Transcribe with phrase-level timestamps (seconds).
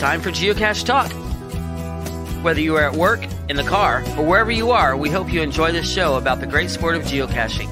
[0.00, 1.12] time for Geocache Talk.
[2.42, 5.42] Whether you are at work, in the car, or wherever you are, we hope you
[5.42, 7.68] enjoy this show about the great sport of geocaching.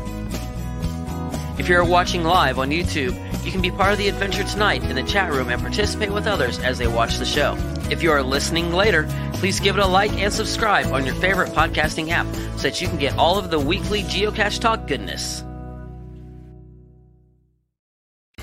[1.58, 4.94] If you're watching live on YouTube, you can be part of the adventure tonight in
[4.94, 7.56] the chat room and participate with others as they watch the show.
[7.90, 11.52] If you are listening later, please give it a like and subscribe on your favorite
[11.52, 15.42] podcasting app so that you can get all of the weekly Geocache Talk goodness.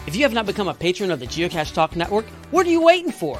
[0.08, 2.82] If you have not become a patron of the Geocache Talk Network, what are you
[2.82, 3.40] waiting for?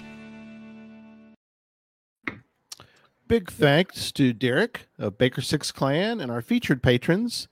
[3.31, 7.47] Big thanks to Derek of Baker Six Clan and our featured patrons,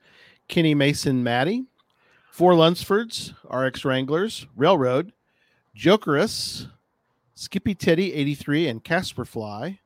[0.49, 1.67] Kenny Mason Maddie,
[2.31, 5.13] Four Lunsfords, RX Wranglers, Railroad,
[5.73, 6.67] Jokerus,
[7.33, 9.80] Skippy Teddy 83 and Casper Fly,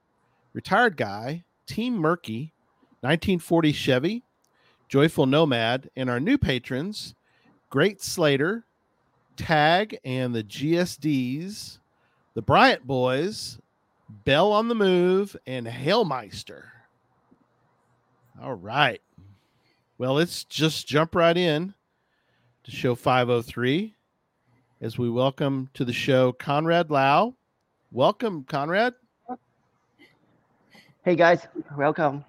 [0.52, 2.54] Retired Guy, Team Murky,
[3.02, 4.24] 1940 Chevy,
[4.90, 7.14] Joyful Nomad, and our new patrons,
[7.70, 8.66] Great Slater,
[9.38, 11.78] Tag and the GSDs,
[12.34, 13.60] the Bryant Boys,
[14.10, 16.64] Bell on the Move, and Hailmeister.
[18.42, 19.02] All right.
[19.98, 21.74] Well, let's just jump right in
[22.64, 23.96] to show 503
[24.82, 27.36] as we welcome to the show Conrad Lau.
[27.92, 28.94] Welcome, Conrad.
[31.06, 31.48] Hey guys,
[31.78, 32.26] welcome.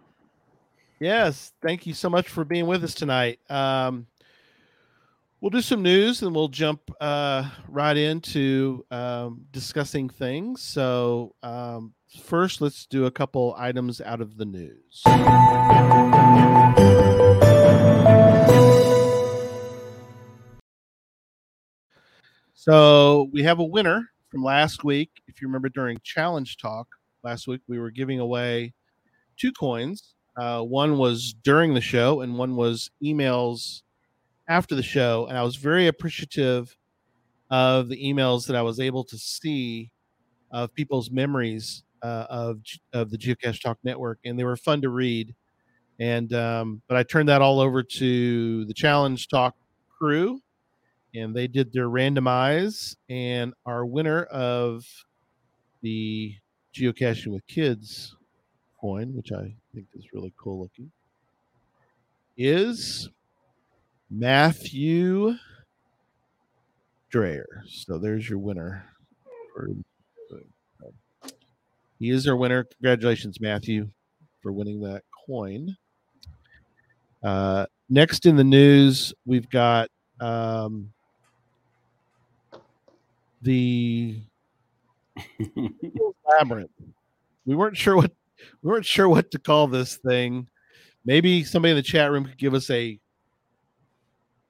[1.01, 3.39] Yes, thank you so much for being with us tonight.
[3.49, 4.07] Um,
[5.45, 10.63] we'll do some news and we'll jump uh, right into um, discussing things.
[10.63, 11.93] So, um,
[12.25, 15.03] first, let's do a couple items out of the news.
[22.55, 25.11] So, we have a winner from last week.
[25.27, 26.87] If you remember during Challenge Talk
[27.23, 28.73] last week, we were giving away
[29.37, 30.15] two coins.
[30.39, 33.83] Uh, one was during the show, and one was emails
[34.49, 36.77] after the show, and I was very appreciative
[37.51, 39.91] of the emails that I was able to see
[40.51, 42.61] of people's memories uh, of
[42.93, 45.35] of the Geocache Talk Network, and they were fun to read.
[45.99, 49.55] And um, but I turned that all over to the Challenge Talk
[49.99, 50.41] crew,
[51.15, 52.97] and they did their randomize.
[53.09, 54.85] And our winner of
[55.83, 56.35] the
[56.75, 58.17] Geocaching with Kids
[58.81, 60.91] coin, which I think is really cool looking,
[62.37, 63.09] is
[64.11, 65.35] Matthew
[67.11, 67.63] Dreyer.
[67.69, 68.85] So there's your winner.
[71.99, 72.65] He is our winner.
[72.65, 73.89] Congratulations, Matthew,
[74.43, 75.77] for winning that coin.
[77.23, 79.89] Uh, next in the news, we've got
[80.21, 80.93] um,
[83.43, 84.21] the
[86.29, 86.71] labyrinth.
[87.47, 88.13] We weren't sure what
[88.63, 90.49] we weren't sure what to call this thing.
[91.05, 92.99] Maybe somebody in the chat room could give us a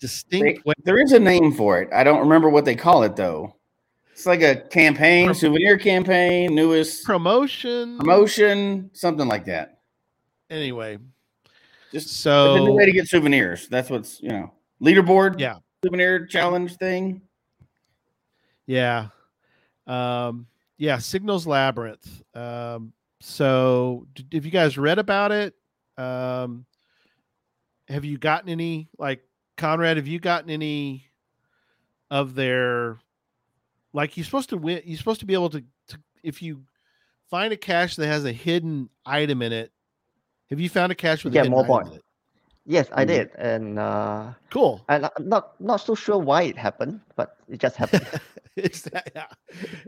[0.00, 0.64] distinct.
[0.64, 1.88] They, there is a name for it.
[1.92, 3.56] I don't remember what they call it though.
[4.12, 9.78] It's like a campaign, Prom- souvenir campaign, newest promotion, promotion, something like that.
[10.50, 10.98] Anyway,
[11.90, 13.66] just so a new way to get souvenirs.
[13.68, 15.40] That's what's you know leaderboard.
[15.40, 17.22] Yeah, souvenir challenge thing.
[18.66, 19.08] Yeah,
[19.88, 20.46] um,
[20.78, 20.98] yeah.
[20.98, 22.22] Signals Labyrinth.
[22.34, 25.54] Um, so, have you guys read about it?
[25.98, 26.66] Um,
[27.88, 29.22] have you gotten any like
[29.56, 29.96] Conrad?
[29.96, 31.06] Have you gotten any
[32.10, 32.98] of their
[33.92, 34.82] like you're supposed to win?
[34.84, 36.62] You're supposed to be able to, to if you
[37.30, 39.72] find a cache that has a hidden item in it.
[40.50, 41.98] Have you found a cache with get a more points?
[42.66, 44.84] Yes, I did, and uh, cool.
[44.88, 48.06] And I'm not not so sure why it happened, but it just happened.
[48.56, 49.26] that, yeah.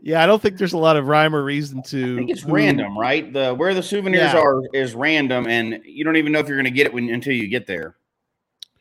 [0.03, 2.15] yeah, I don't think there's a lot of rhyme or reason to.
[2.15, 3.33] I think it's random, right?
[3.33, 4.41] The where the souvenirs Yeah.
[4.41, 7.09] are is random, and you don't even know if you're going to get it when
[7.09, 7.97] until you get there.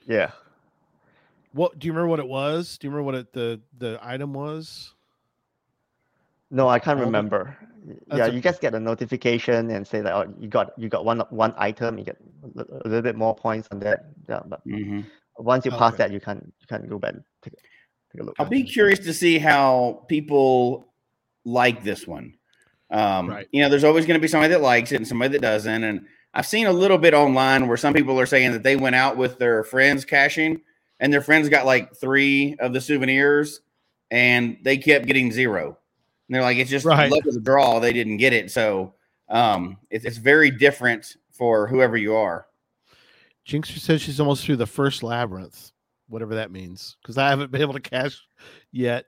[0.06, 0.32] yeah.
[1.56, 2.10] What do you remember?
[2.10, 2.78] What it was?
[2.78, 4.94] Do you remember what it, the the item was?
[6.52, 7.16] No, I can't Hold it.
[7.16, 7.58] remember.
[8.14, 11.06] yeah, a- you just get a notification and say that oh, you got you got
[11.06, 12.18] one one item, you get
[12.58, 14.08] a little bit more points on that.
[14.28, 15.02] Yeah, but hmm
[15.38, 15.98] once you pass Okay.
[16.04, 17.54] that, you can you can go back and take
[18.12, 18.36] take a look.
[18.38, 20.88] I'll be curious to see how people
[21.46, 22.34] like this one.
[22.92, 23.48] Um, Right.
[23.54, 25.84] You know, there's always going to be somebody that likes it and somebody that doesn't.
[25.86, 28.96] And I've seen a little bit online where some people are saying that they went
[28.96, 30.62] out with their friends cashing,
[31.00, 33.62] and their friends got like three of the souvenirs,
[34.12, 35.78] and they kept getting zero.
[36.28, 37.10] And they're like, it's just Right.
[37.12, 37.80] luck of the draw.
[37.80, 38.52] They didn't get it.
[38.52, 38.94] So
[39.30, 42.48] um, it's, it's very different for whoever you are.
[43.48, 45.72] Jinxer says she's almost through the first labyrinth,
[46.10, 48.20] whatever that means, because I haven't been able to cache
[48.72, 49.06] yet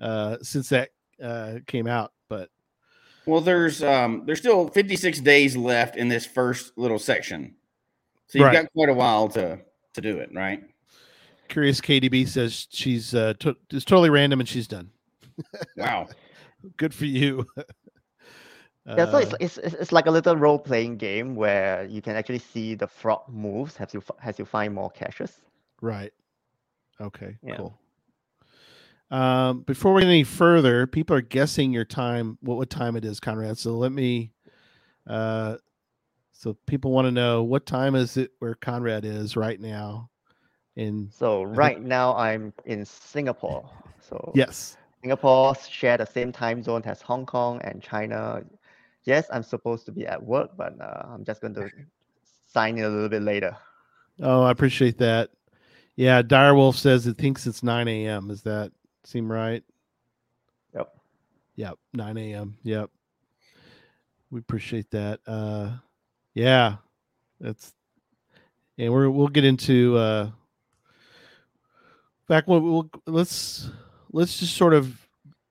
[0.00, 2.12] uh, since that uh, came out.
[2.28, 2.50] But
[3.26, 7.56] Well, there's um there's still 56 days left in this first little section.
[8.28, 8.52] So you've Right.
[8.52, 9.58] got quite a while to
[9.94, 10.62] to do it, right?
[11.54, 14.90] Curious KDB says she's uh, to- it's totally random and she's done.
[15.76, 16.08] Wow.
[16.76, 17.46] Good for you.
[18.86, 22.02] Yeah, so it's, Uh, it's it's it's like a little role playing game where you
[22.02, 25.40] can actually see the frog moves as you as you find more caches.
[25.80, 26.12] Right.
[27.00, 27.38] Okay.
[27.42, 27.56] Yeah.
[27.56, 27.78] Cool.
[29.10, 33.06] Um, before we get any further, people are guessing your time, what what time it
[33.06, 33.56] is, Conrad.
[33.56, 34.32] So let me.
[35.06, 35.56] Uh,
[36.32, 40.10] so people want to know what time is it where Conrad is right now.
[40.76, 43.68] In So right now I'm in Singapore.
[44.00, 48.42] So yes, Singapore share the same time zone as Hong Kong and China.
[49.04, 51.68] Yes, I'm supposed to be at work, but uh, I'm just going to
[52.46, 53.56] sign in a little bit later.
[54.22, 55.30] oh, I appreciate that.
[55.96, 58.28] Yeah, Direwolf says it thinks it's nine a.m.
[58.28, 58.72] Does that
[59.04, 59.62] seem right?
[60.74, 60.88] Yep.
[61.56, 62.56] Yep, 9 a.m.
[62.64, 62.90] Yep.
[64.30, 65.20] We appreciate that.
[65.26, 65.72] Uh
[66.34, 66.76] yeah.
[67.40, 67.72] That's
[68.78, 70.30] and we're we'll get into uh
[72.34, 73.70] back when we'll let's
[74.10, 75.06] let's just sort of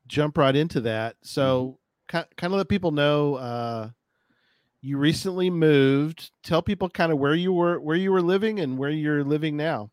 [0.05, 1.15] jump right into that.
[1.21, 3.89] So kind kind of let people know uh
[4.81, 6.31] you recently moved.
[6.43, 9.55] Tell people kind of where you were where you were living and where you're living
[9.55, 9.91] now.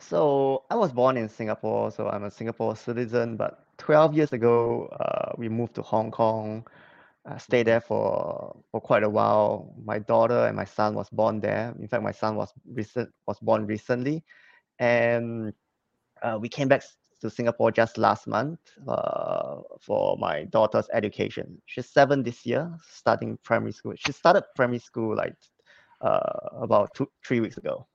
[0.00, 3.36] So I was born in Singapore, so I'm a Singapore citizen.
[3.36, 6.66] But 12 years ago, uh, we moved to Hong Kong.
[7.24, 9.72] Uh, stayed there for for quite a while.
[9.84, 11.72] My daughter and my son was born there.
[11.78, 14.24] In fact, my son was recent was born recently,
[14.78, 15.52] and
[16.22, 16.82] uh, we came back
[17.20, 21.60] to Singapore just last month uh, for my daughter's education.
[21.66, 23.94] She's seven this year, starting primary school.
[23.96, 25.34] She started primary school like
[26.00, 27.86] uh, about two three weeks ago.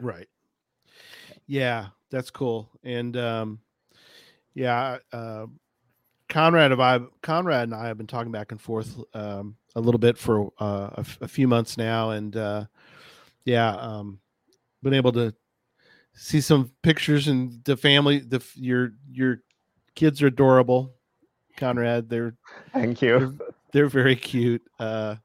[0.00, 0.28] Right.
[1.46, 2.68] Yeah, that's cool.
[2.82, 3.60] And um
[4.54, 5.46] yeah, uh
[6.28, 10.18] Conrad I Conrad and I have been talking back and forth um a little bit
[10.18, 12.64] for uh, a, f- a few months now and uh
[13.44, 14.18] yeah, um
[14.82, 15.34] been able to
[16.14, 19.42] see some pictures and the family the your your
[19.94, 20.94] kids are adorable.
[21.56, 22.34] Conrad, they're
[22.72, 23.38] Thank you.
[23.72, 24.62] they're very cute.
[24.78, 25.16] Uh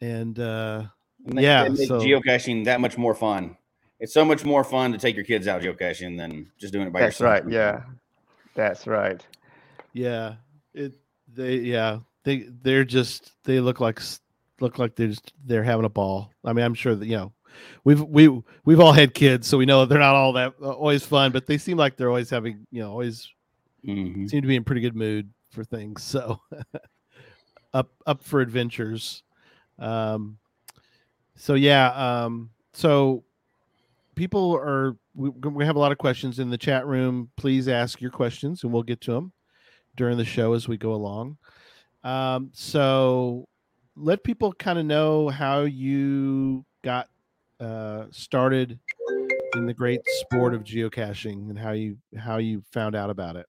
[0.00, 0.84] and uh
[1.26, 3.56] And they- Yeah, they make so- geocaching that much more fun.
[4.00, 6.92] It's so much more fun to take your kids out geocaching than just doing it
[6.92, 7.44] by That's yourself.
[7.44, 7.52] right.
[7.52, 7.82] Yeah,
[8.54, 9.24] that's right.
[9.92, 10.34] Yeah,
[10.74, 10.94] it
[11.32, 14.02] they yeah they they're just they look like
[14.60, 16.30] look like they're just they're having a ball.
[16.44, 17.32] I mean, I'm sure that you know
[17.84, 18.28] we've we
[18.64, 21.46] we've all had kids, so we know they're not all that uh, always fun, but
[21.46, 23.28] they seem like they're always having you know always
[23.86, 24.30] Mhm.
[24.30, 26.02] seem to be in pretty good mood for things.
[26.02, 26.40] So
[27.74, 29.22] up up for adventures.
[29.78, 30.38] Um,
[31.36, 31.88] so yeah,
[32.24, 33.24] um, so
[34.14, 37.30] people are we, we have a lot of questions in the chat room.
[37.36, 39.32] Please ask your questions, and we'll get to them
[39.96, 41.36] during the show as we go along.
[42.02, 43.48] Um, so
[43.96, 47.08] let people kind of know how you got
[47.64, 48.78] uh, started
[49.56, 53.46] in the great sport of geocaching and how you how you found out about it.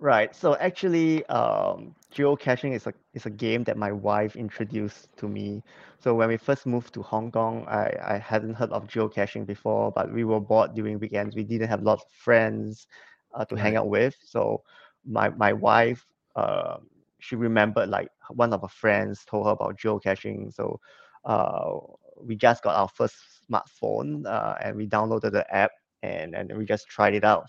[0.00, 0.34] Right.
[0.34, 5.62] So actually, um, geocaching is a is a game that my wife introduced to me.
[5.98, 9.90] So when we first moved to Hong Kong, I, I hadn't heard of geocaching before,
[9.90, 11.34] but we were bored during weekends.
[11.34, 12.86] We didn't have lots of friends
[13.34, 14.14] uh, to hang out with.
[14.24, 14.62] So
[15.04, 16.06] my my wife,
[16.36, 16.76] uh,
[17.18, 20.54] she remembered like one of her friends told her about geocaching.
[20.54, 20.78] So
[21.24, 21.78] uh,
[22.22, 23.16] we just got our first
[23.50, 25.72] smartphone uh, and we downloaded the app
[26.02, 27.46] and and we just tried it out.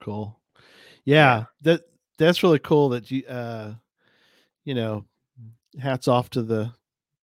[0.00, 0.38] Cool.
[1.04, 1.82] Yeah, that
[2.18, 3.74] that's really cool that you uh
[4.64, 5.04] you know,
[5.80, 6.72] hats off to the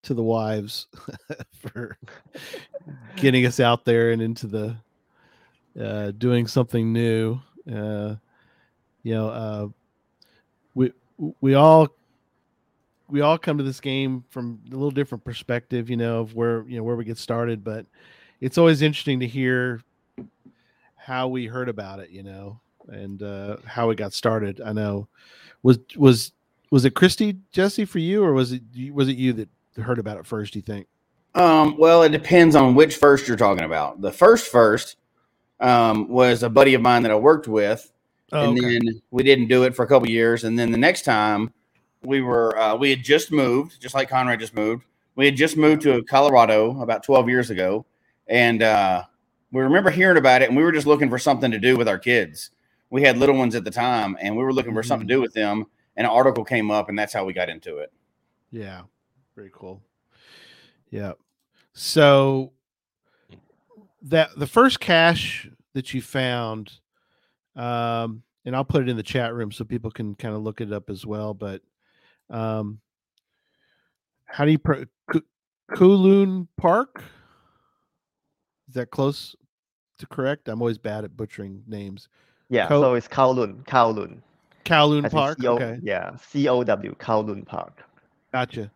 [0.04, 0.88] to the wives
[1.54, 1.98] for
[3.16, 4.76] getting us out there and into the
[5.80, 7.40] uh doing something new.
[7.72, 8.16] Uh
[9.04, 9.68] you know, uh
[10.74, 10.92] we
[11.42, 11.88] we all
[13.10, 16.64] we all come to this game from a little different perspective, you know, of where
[16.68, 17.86] you know where we get started, but
[18.42, 19.82] it's always interesting to hear
[20.96, 22.60] how we heard about it, you know.
[22.90, 24.62] and uh, how it got started.
[24.62, 25.08] I know
[25.64, 26.32] was was
[26.72, 28.62] was it Christy Jesse for you, or was it
[28.94, 29.50] was it you that
[29.82, 30.54] heard about it first?
[30.54, 30.88] Do you think?
[31.36, 34.02] Um, well, it depends on which first you're talking about.
[34.02, 34.98] The first first
[35.60, 37.92] um, was a buddy of mine that I worked with,
[38.32, 38.74] Oh, and okay.
[38.80, 40.44] then we didn't do it for a couple years.
[40.46, 41.54] And then the next time
[42.08, 44.86] we were, uh, we had just moved, just like Conrad just moved.
[45.16, 47.86] We had just moved to Colorado about 12 years ago,
[48.28, 49.04] and uh,
[49.52, 51.90] we remember hearing about it, and we were just looking for something to do with
[51.90, 52.52] our kids.
[52.92, 55.20] We had little ones at the time, and we were looking for something to do
[55.20, 55.66] with them.
[55.98, 57.92] And an article came up, and that's how we got into it.
[58.52, 58.84] Yeah,
[59.36, 59.82] very cool.
[60.90, 61.14] Yeah.
[61.74, 62.54] So
[64.04, 66.72] that the first cache that you found,
[67.58, 70.62] um, and I'll put it in the chat room so people can kind of look
[70.62, 71.34] it up as well.
[71.34, 71.62] But
[72.30, 72.80] um,
[74.26, 75.26] how do you pro- Ku-
[75.72, 77.04] Kowloon Park?
[78.68, 79.36] Is that close
[80.00, 80.48] to correct?
[80.50, 82.10] I'm always bad at butchering names.
[82.50, 84.22] Yeah, Co- so it's Kowloon, Kowloon.
[84.66, 85.40] Kowloon Park.
[85.40, 85.80] C-O Okay.
[85.82, 87.84] Yeah, C O W, Kowloon Park.
[88.34, 88.72] Gotcha.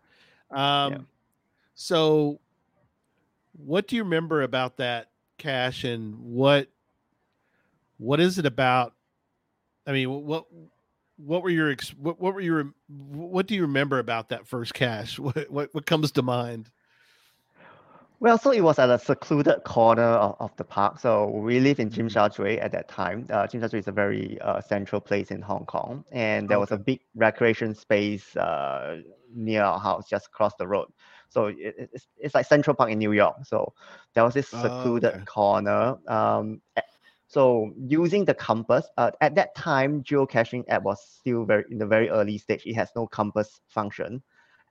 [0.50, 1.08] Um,
[1.74, 2.40] So,
[3.54, 6.68] what do you remember about that cache, and what
[7.98, 8.94] what is it about?
[9.86, 10.46] I mean, what
[11.26, 14.74] what were your ex- what, what were your what do you remember about that first
[14.74, 15.20] cache?
[15.20, 16.70] What what, what comes to mind?
[18.20, 21.00] Well, so it was at a secluded corner of, of the park.
[21.00, 23.26] So we live in Tsim Sha Tsui at that time.
[23.32, 26.60] Uh, Tsim Sha Tsui is a very uh, central place in Hong Kong, and there
[26.60, 29.02] was a big recreation space uh,
[29.34, 30.88] near our house, just across the road.
[31.30, 33.38] So it, it- it's, it's like Central Park in New York.
[33.44, 33.74] So
[34.14, 35.26] there was this Oh, secluded okay.
[35.26, 35.98] corner.
[36.08, 36.62] Um,
[37.32, 41.88] so using the compass, uh, at that time, geocaching app was still very in the
[41.88, 42.64] very early stage.
[42.66, 44.24] It has no compass function,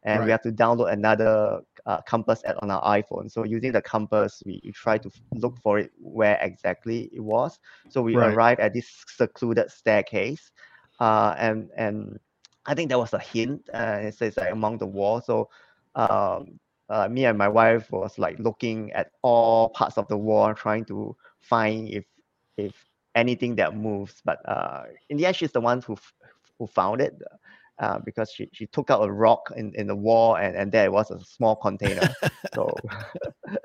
[0.05, 0.31] and Right.
[0.31, 3.31] we have to download another uh, compass app on our iPhone.
[3.31, 7.59] So using the compass, we, we try to look for it where exactly it was.
[7.89, 8.41] So we Right.
[8.41, 10.51] arrived at this secluded staircase,
[11.01, 12.19] uh, and and
[12.67, 13.69] I think there was a hint.
[13.73, 15.27] Uh, it says like among the walls.
[15.27, 15.49] So
[15.95, 20.55] um, uh, me and my wife was like looking at all parts of the wall,
[20.55, 22.05] trying to find if
[22.67, 24.23] if anything that moves.
[24.25, 26.15] But uh, in the end, she's the one who f-
[26.59, 27.21] who found it.
[27.79, 30.93] Uh, because she, she took out a rock in, in the wall and, and there
[30.93, 32.15] was a small container.
[32.55, 32.71] so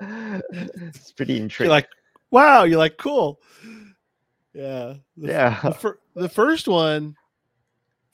[0.00, 1.70] it's pretty You're intriguing.
[1.70, 1.86] like,
[2.30, 2.64] wow.
[2.64, 3.42] You're like, cool.
[4.54, 4.94] Yeah.
[5.18, 5.60] The, yeah.
[5.62, 7.14] the, fir- the first one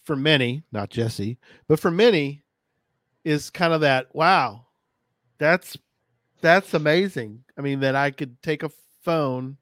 [0.03, 2.43] for many, not Jesse, but for many
[3.25, 4.67] is kind of that wow.
[5.39, 5.77] That's
[6.41, 7.45] that's amazing.
[7.57, 8.71] I mean that I could take a
[9.05, 9.57] phone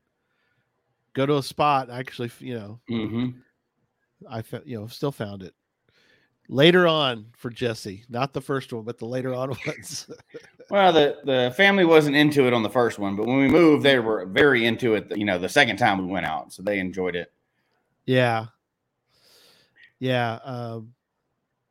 [1.21, 3.29] go to a spot actually you know Mm-hmm.
[4.29, 5.55] I fe- you know still found it
[6.49, 10.07] later on for Jesse not the first one but the later on ones
[10.71, 13.83] Well, the the family wasn't into it on the first one, but when we moved,
[13.83, 15.11] they were very into it.
[15.17, 17.33] You know, the second time we went out, so they enjoyed it.
[18.07, 18.47] yeah
[19.99, 20.93] yeah um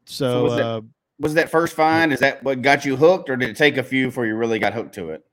[0.05, 0.81] So so, was that- uh,
[1.21, 2.11] Was that first find?
[2.11, 4.59] Is that what got you hooked, or did it take a few before you really
[4.59, 5.25] got hooked to it?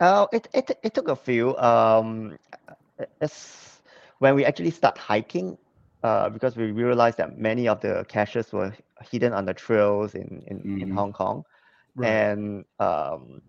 [0.00, 1.56] Uh, it, it it took a few.
[1.56, 2.36] Um,
[3.20, 3.82] it's
[4.18, 5.56] when we actually start hiking,
[6.02, 8.72] uh, because we realized that many of the caches were
[9.10, 10.90] hidden on the trails in in, in Mhm.
[10.90, 11.44] Hong Kong,
[11.96, 12.20] right.
[12.24, 13.40] and um,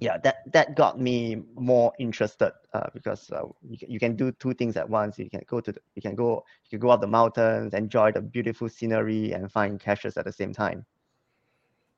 [0.00, 4.32] yeah, that that got me more interested uh, because uh, you, can- you can do
[4.32, 5.18] two things at once.
[5.18, 8.12] You can go to the, you can go you can go up the mountains, enjoy
[8.12, 10.84] the beautiful scenery, and find caches at the same time.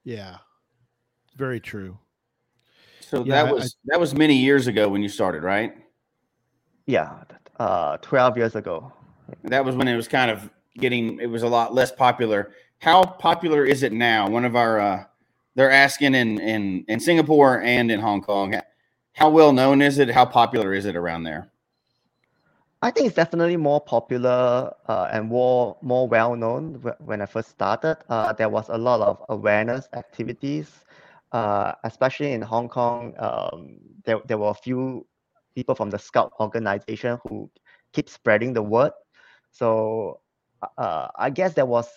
[0.04, 0.38] yeah
[1.36, 1.98] very true
[3.06, 5.76] So Yeah, that was that was many years ago when you started, right?
[6.86, 7.22] Yeah,
[7.60, 8.92] uh, twelve years ago.
[9.44, 11.20] That was when it was kind of getting.
[11.20, 12.52] It was a lot less popular.
[12.80, 14.28] How popular is it now?
[14.28, 15.04] One of our uh,
[15.54, 18.60] they're asking in in in Singapore and in Hong Kong.
[19.12, 20.10] How well known is it?
[20.10, 21.52] How popular is it around there?
[22.82, 27.50] I think it's definitely more popular uh, and more more well known when I first
[27.50, 27.98] started.
[28.08, 30.84] Uh, there was a lot of awareness activities,
[31.36, 33.14] uh, especially in Hong Kong.
[33.18, 35.06] Um, there there were a few
[35.56, 37.50] people from the Scout organization who
[37.92, 38.92] keep spreading the word.
[39.50, 40.20] So
[40.78, 41.88] uh, I guess there was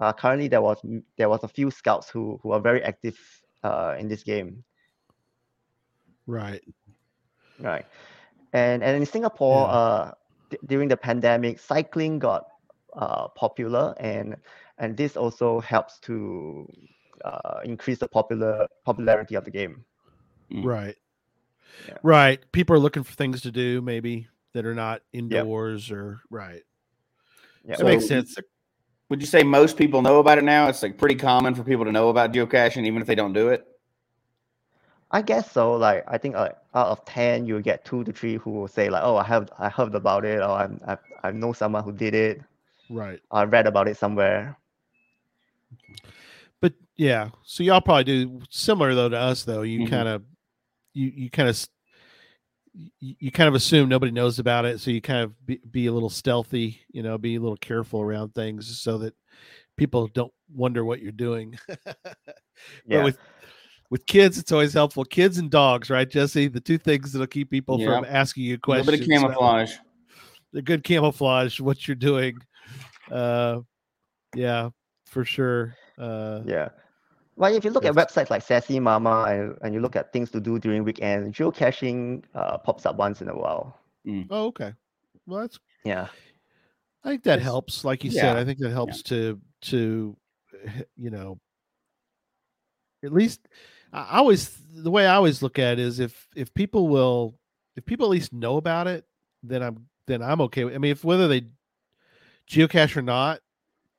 [0.00, 0.78] uh, currently there was
[1.18, 3.18] there was a few scouts who who are very active
[3.64, 4.64] uh, in this game.
[6.26, 6.62] right
[7.60, 7.86] Right.
[8.52, 9.70] And and in Singapore, Yeah.
[9.70, 10.12] uh,
[10.50, 12.44] d- during the pandemic, cycling got
[12.96, 14.36] uh, popular, and
[14.78, 16.66] and this also helps to
[17.24, 19.84] uh, increase the popular popularity of the game.
[20.50, 20.64] Mm.
[20.64, 20.96] Right.
[21.88, 21.98] Yeah.
[22.02, 22.52] Right.
[22.52, 26.62] People are looking for things to do, maybe that are not indoors or right.
[27.64, 27.76] Yeah.
[27.76, 28.36] That makes sense.
[29.10, 30.68] Would you say most people know about it now?
[30.68, 33.48] It's like pretty common for people to know about geocaching, even if they don't do
[33.48, 33.66] it.
[35.10, 35.74] I guess so.
[35.74, 38.88] Like I think uh, out of ten, you get two to three who will say
[38.88, 41.92] like, "Oh, I have I heard about it," or "I'm I, I know someone who
[41.92, 42.40] did it."
[42.90, 43.20] Right.
[43.30, 44.56] I read about it somewhere.
[45.70, 46.10] But
[46.96, 49.62] yeah, so y'all probably do similar though to us though.
[49.62, 49.90] You Mhm.
[49.90, 50.22] kind of
[50.92, 51.66] you you kind of
[52.74, 55.86] you, you kind of assume nobody knows about it, so you kind of be, be
[55.86, 59.14] a little stealthy, you know, be a little careful around things so that
[59.76, 61.56] people don't wonder what you're doing.
[62.86, 62.98] Yeah.
[62.98, 63.18] But with
[63.90, 65.04] with kids, it's always helpful.
[65.04, 66.48] Kids and dogs, right, Jesse?
[66.48, 68.88] The two things that'll keep people from asking you questions.
[68.88, 69.72] A little bit of so camouflage.
[70.52, 72.38] The good camouflage, what you're doing.
[73.10, 73.60] Uh,
[74.34, 74.70] yeah,
[75.06, 75.76] for sure.
[75.98, 76.68] Uh, Yeah.
[77.36, 80.30] Well, if you look at websites like Sassy Mama and, and you look at things
[80.30, 83.76] to do during weekend, geocaching uh, pops up once in a while.
[84.30, 84.72] Oh, okay.
[85.26, 86.08] Well, that's Yeah.
[87.02, 87.84] I think that It's- helps.
[87.84, 90.16] Like you said, I think that helps to to
[90.96, 91.38] you know
[93.04, 93.48] at least
[93.92, 97.38] I I always the way I always look at it is if if people will
[97.76, 99.04] if people at least know about it,
[99.42, 100.64] then I'm then I'm okay.
[100.64, 101.46] I mean, if whether they
[102.48, 103.40] geocache or not,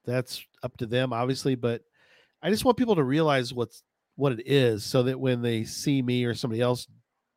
[0.06, 1.56] that's up to them, obviously.
[1.56, 1.84] But
[2.42, 3.84] I just want people to realize what's
[4.16, 6.88] what it is, so that when they see me or somebody else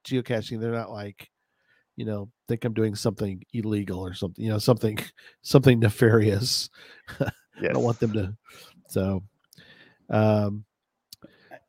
[0.07, 1.31] geocaching, they're not like,
[1.97, 4.99] you know, think I'm doing something illegal or something, you know, something
[5.43, 6.71] something nefarious.
[7.21, 7.31] Yes.
[7.63, 8.37] I don't want them to.
[8.89, 9.25] So,
[10.11, 10.65] um,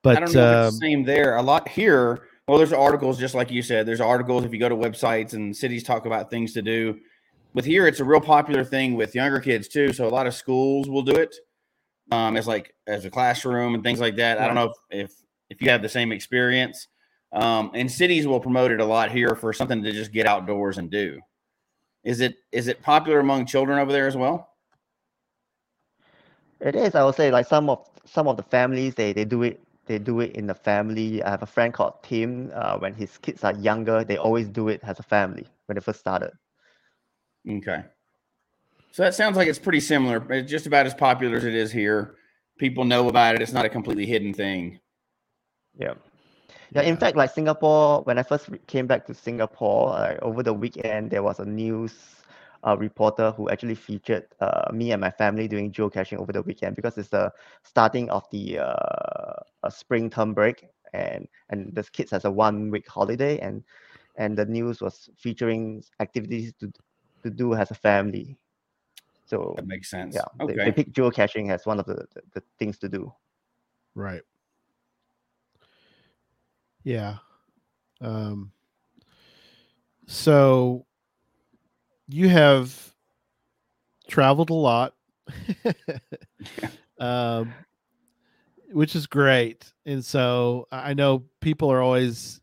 [0.04, 1.36] but I don't know if um, same there.
[1.36, 2.28] A lot here.
[2.48, 3.86] Well, there's articles just like you said.
[3.86, 7.00] There's articles if you go to websites and cities talk about things to do.
[7.54, 9.94] With here, it's a real popular thing with younger kids too.
[9.94, 11.36] So a lot of schools will do it
[12.12, 14.40] um, as like as a classroom and things like that.
[14.40, 15.12] I don't know if if,
[15.50, 16.88] if you have the same experience.
[17.32, 20.80] Um, and cities will promote it a lot here for something to just get outdoors
[20.80, 21.20] and do.
[22.04, 24.54] Is it is it popular among children over there as well?
[26.60, 26.96] It is.
[26.96, 30.00] I would say like some of some of the families they, they do it they
[30.00, 31.22] do it in the family.
[31.24, 32.52] I have a friend called Tim.
[32.54, 35.82] Uh, when his kids are younger, they always do it as a family when they
[35.82, 36.32] first started.
[37.50, 37.84] Okay.
[38.92, 40.26] So that sounds like it's pretty similar.
[40.32, 42.16] It's just about as popular as it is here.
[42.58, 43.42] People know about it.
[43.42, 44.80] It's not a completely hidden thing.
[45.78, 45.94] Yeah.
[46.72, 50.54] Yeah, in fact, like Singapore, when I first came back to Singapore, uh, over the
[50.54, 51.94] weekend, there was a news
[52.66, 56.76] uh, reporter who actually featured uh, me and my family doing geocaching over the weekend
[56.76, 57.32] because it's the
[57.64, 62.70] starting of the uh, a spring term break, and and the kids has a one
[62.70, 63.64] week holiday, and
[64.18, 66.72] and the news was featuring activities to
[67.24, 68.38] to do as a family.
[69.30, 70.16] So That makes sense.
[70.16, 70.66] yeah, they, Okay.
[70.66, 73.14] they picked geocaching as one of the, the, the things to do.
[73.94, 74.22] right.
[76.84, 77.18] Yeah.
[78.02, 78.52] Um,
[80.08, 80.86] so
[82.08, 82.96] you have
[84.08, 84.96] traveled a lot,
[87.00, 87.54] um,
[88.72, 89.72] which is great.
[89.86, 92.42] And so I I know people are always,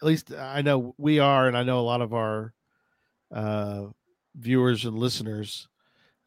[0.00, 2.52] at least I know we are, and I know a lot of our
[3.32, 3.86] uh,
[4.36, 5.66] viewers and listeners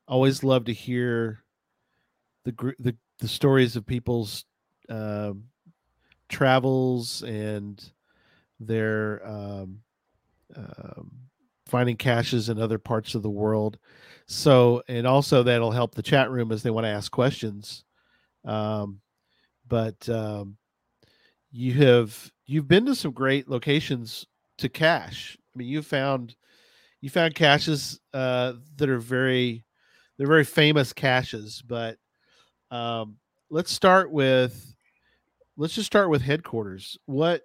[0.08, 1.43] always love to hear
[2.46, 4.46] the the the stories of people's
[4.89, 5.46] um,
[6.30, 7.84] travels and
[8.60, 9.80] their um,
[10.56, 11.12] um,
[11.65, 13.78] finding caches in other parts of the world.
[14.28, 17.84] So, and also that'll help the chat room as they want to ask questions.
[18.46, 19.02] Um,
[19.67, 20.58] but um,
[21.52, 24.26] you have you've been to some great locations
[24.58, 25.38] to cache.
[25.54, 26.36] I mean, you found
[27.02, 29.63] you found caches uh, that are very
[30.18, 31.64] they're very famous caches.
[31.66, 31.98] But
[32.72, 33.18] um,
[33.50, 34.76] let's start with
[35.56, 36.98] let's just start with headquarters.
[37.06, 37.44] What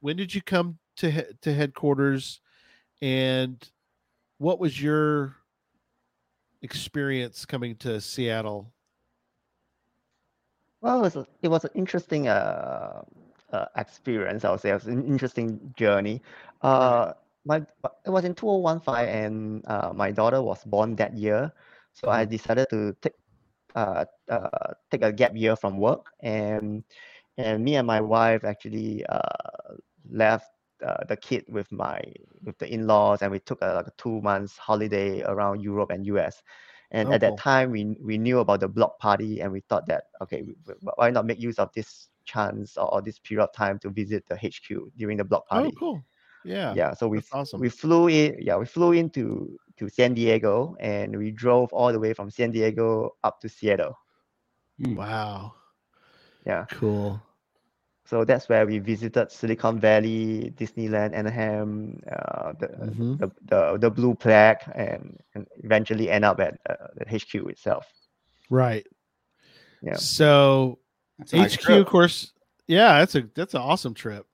[0.00, 2.40] when did you come to he- to headquarters,
[3.00, 3.62] and
[4.38, 5.36] what was your
[6.62, 8.72] experience coming to Seattle?
[10.80, 13.02] Well, it was, a, it was an interesting uh,
[13.52, 14.44] uh, experience.
[14.44, 16.20] I would say it was an interesting journey.
[16.60, 17.12] Uh,
[17.44, 17.58] my
[18.04, 21.52] it was in 2015, and uh, my daughter was born that year,
[21.92, 23.14] so I decided to take
[23.74, 26.84] uh, uh, take a gap year from work, and
[27.38, 29.20] and me and my wife actually uh,
[30.10, 30.50] left
[30.84, 32.00] uh, the kid with my
[32.42, 36.06] with the in-laws, and we took a, like a two months holiday around Europe and
[36.06, 36.42] US.
[36.90, 39.86] And Oh, at that time, we we knew about the block party, and we thought
[39.86, 40.44] that okay,
[40.96, 44.24] why not make use of this chance or, or this period of time to visit
[44.28, 45.68] the HQ during the block party?
[45.68, 46.04] Oh, cool.
[46.44, 46.74] Yeah.
[46.74, 47.60] Yeah, so we awesome.
[47.60, 48.36] we flew in.
[48.40, 52.52] Yeah, we flew into to San Diego, and we drove all the way from San
[52.52, 53.98] Diego up to Seattle.
[54.78, 55.54] Wow.
[56.46, 57.20] Yeah, Cool.
[58.04, 63.18] so that's where we visited Silicon Valley, Disneyland, Anaheim, uh, the, Mhm.
[63.18, 67.86] the the the Blue Plaque, and, and eventually end up at uh, the HQ itself.
[68.50, 68.86] Right.
[69.82, 69.94] Yeah.
[69.94, 70.78] So
[71.18, 72.32] That's HQ, of course.
[72.68, 74.26] Yeah, that's a that's an awesome trip.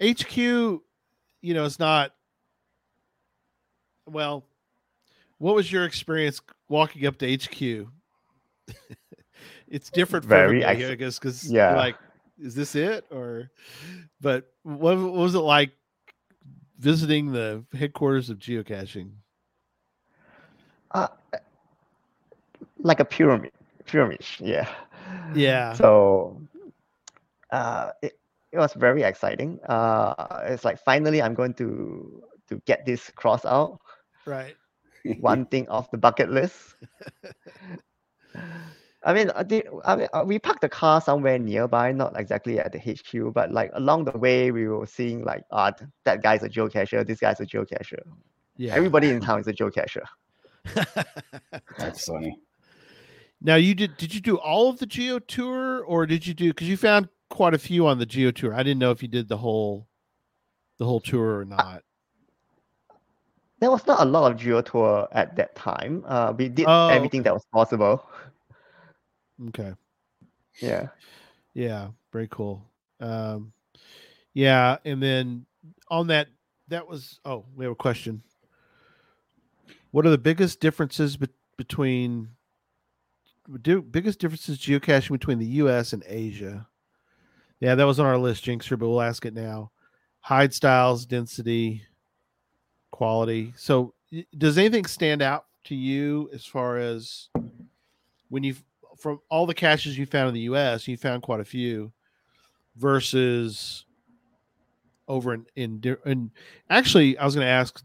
[0.00, 2.12] HQ, you know, it's not.
[4.12, 4.44] Well,
[5.38, 7.88] what was your experience walking up to HQ?
[9.68, 11.74] it's different for Very everybody, ex- I guess, because yeah.
[11.74, 11.96] like,
[12.38, 13.50] is this it or?
[14.20, 15.72] But what, what was it like
[16.78, 19.10] visiting the headquarters of geocaching?
[20.92, 21.08] Uh,
[22.78, 23.52] like a pyramid,
[23.86, 24.20] pyramid.
[24.38, 24.68] Yeah.
[25.34, 26.40] Yeah, So,
[27.50, 28.18] uh, it,
[28.52, 29.60] it was very exciting.
[29.68, 33.80] Uh, it's like finally I'm going to to get this cross out.
[34.26, 34.56] Right.
[35.20, 36.76] one thing off the bucket list.
[39.04, 42.60] I mean, uh, the, I mean, uh, we parked the car somewhere nearby, not exactly
[42.60, 46.22] at the HQ, but like along the way, we were seeing like, ah, th- that
[46.22, 47.98] guy's a geocacher, this guy's a geocacher.
[48.56, 48.74] Yeah.
[48.74, 50.04] Everybody in town is a geocacher.
[51.78, 52.38] That's funny.
[53.40, 56.50] Now you did did you do all of the geo tour or did you do
[56.50, 58.54] because you found quite a few on the geo tour.
[58.54, 59.88] I didn't know if you did the whole
[60.78, 61.82] the whole tour or not.
[63.62, 66.02] There was not a lot of geo tour at that time.
[66.04, 68.04] Uh, we did Oh, everything that was possible.
[69.50, 69.72] Okay.
[70.60, 70.88] Yeah.
[71.54, 72.64] Yeah, very cool.
[72.98, 73.52] Um
[74.34, 75.46] yeah, and then
[75.88, 76.26] on that
[76.68, 78.24] that was oh, we have a question.
[79.92, 82.30] What are the biggest differences be- between
[83.62, 86.66] do biggest differences geocaching between the US and Asia?
[87.60, 89.70] Yeah, that was on our list, Jinxer, but we'll ask it now.
[90.18, 91.84] Hide styles, density,
[92.92, 93.52] quality.
[93.56, 93.94] So,
[94.38, 97.28] does anything stand out to you as far as
[98.28, 98.54] when you
[98.96, 101.92] from all the caches you found in the US, you found quite a few
[102.76, 103.84] versus
[105.08, 106.30] over in in, in
[106.70, 107.82] actually I was going to ask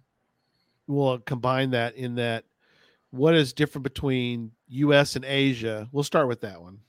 [0.85, 2.45] we'll combine that in that
[3.11, 5.87] what is different between US and Asia?
[5.91, 6.79] We'll start with that one.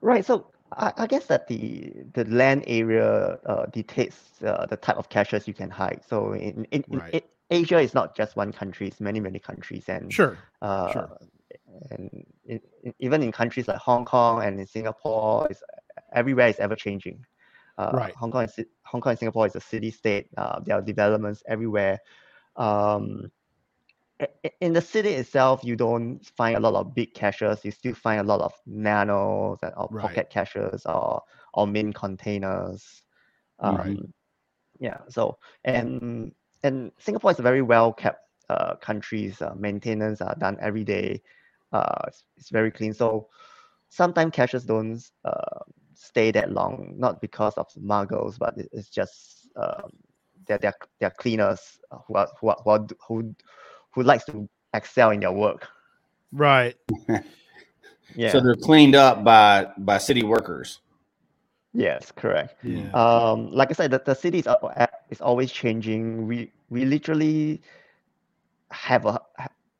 [0.00, 0.24] Right.
[0.24, 5.08] So I, I guess that the the land area uh, dictates uh, the type of
[5.08, 6.02] caches you can hide.
[6.08, 7.14] So in, in, in Right.
[7.14, 10.36] A- Asia is not just one country; it's many many countries, and Sure.
[10.62, 11.18] uh, sure.
[11.90, 15.62] and in, in- even in countries like Hong Kong and in Singapore, is
[16.12, 17.24] everywhere is ever changing.
[17.78, 18.14] Uh, Right.
[18.16, 20.28] Hong Kong, and, Hong Kong and Singapore is a city state.
[20.36, 21.98] Uh, there are developments everywhere.
[22.56, 23.30] Um,
[24.60, 27.64] in the city itself, you don't find a lot of big caches.
[27.64, 29.98] You still find a lot of nanos and or Right.
[29.98, 31.22] pocket caches or
[31.54, 33.02] or main containers.
[33.60, 34.00] Um, Right.
[34.78, 34.98] Yeah.
[35.08, 39.32] So and and Singapore is a very well kept uh, country.
[39.40, 41.22] Uh, maintenance are done every day.
[41.72, 42.92] Uh, it's, it's very clean.
[42.94, 43.28] So
[43.88, 45.60] sometimes caches don't uh,
[45.94, 49.90] stay that long, not because of muggles, but it- it's just um,
[50.46, 53.34] they're, they're they're cleaners who are who are, who, are, who
[53.94, 55.68] who likes to excel in their work.
[56.32, 56.76] Right.
[58.14, 58.32] Yeah.
[58.32, 60.80] So they're cleaned up by by city workers.
[61.74, 62.10] yes.
[62.10, 62.56] Correct.
[62.64, 62.90] Yeah.
[62.92, 64.48] Um, like I said, the, the city is,
[65.10, 66.26] is always changing.
[66.26, 67.60] We we literally
[68.70, 69.20] have a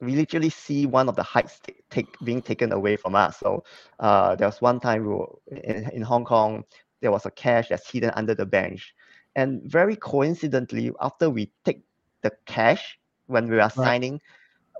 [0.01, 3.39] we literally see one of the heights ta- take being taken away from us.
[3.39, 3.65] So
[3.99, 6.65] uh, there was one time we were in, in Hong Kong,
[7.01, 8.95] there was a cache that's hidden under the bench,
[9.35, 11.83] and very coincidentally, after we take
[12.23, 14.21] the cache when we are signing,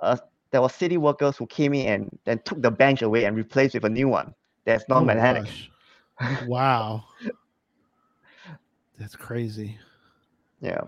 [0.03, 0.17] uh,
[0.51, 3.75] there were city workers who came in and then took the bench away and replaced
[3.75, 4.35] with a new one.
[4.65, 5.47] That's Oh, non-magnetic.
[6.47, 7.05] wow.
[8.99, 9.79] That's crazy.
[10.61, 10.81] yeah.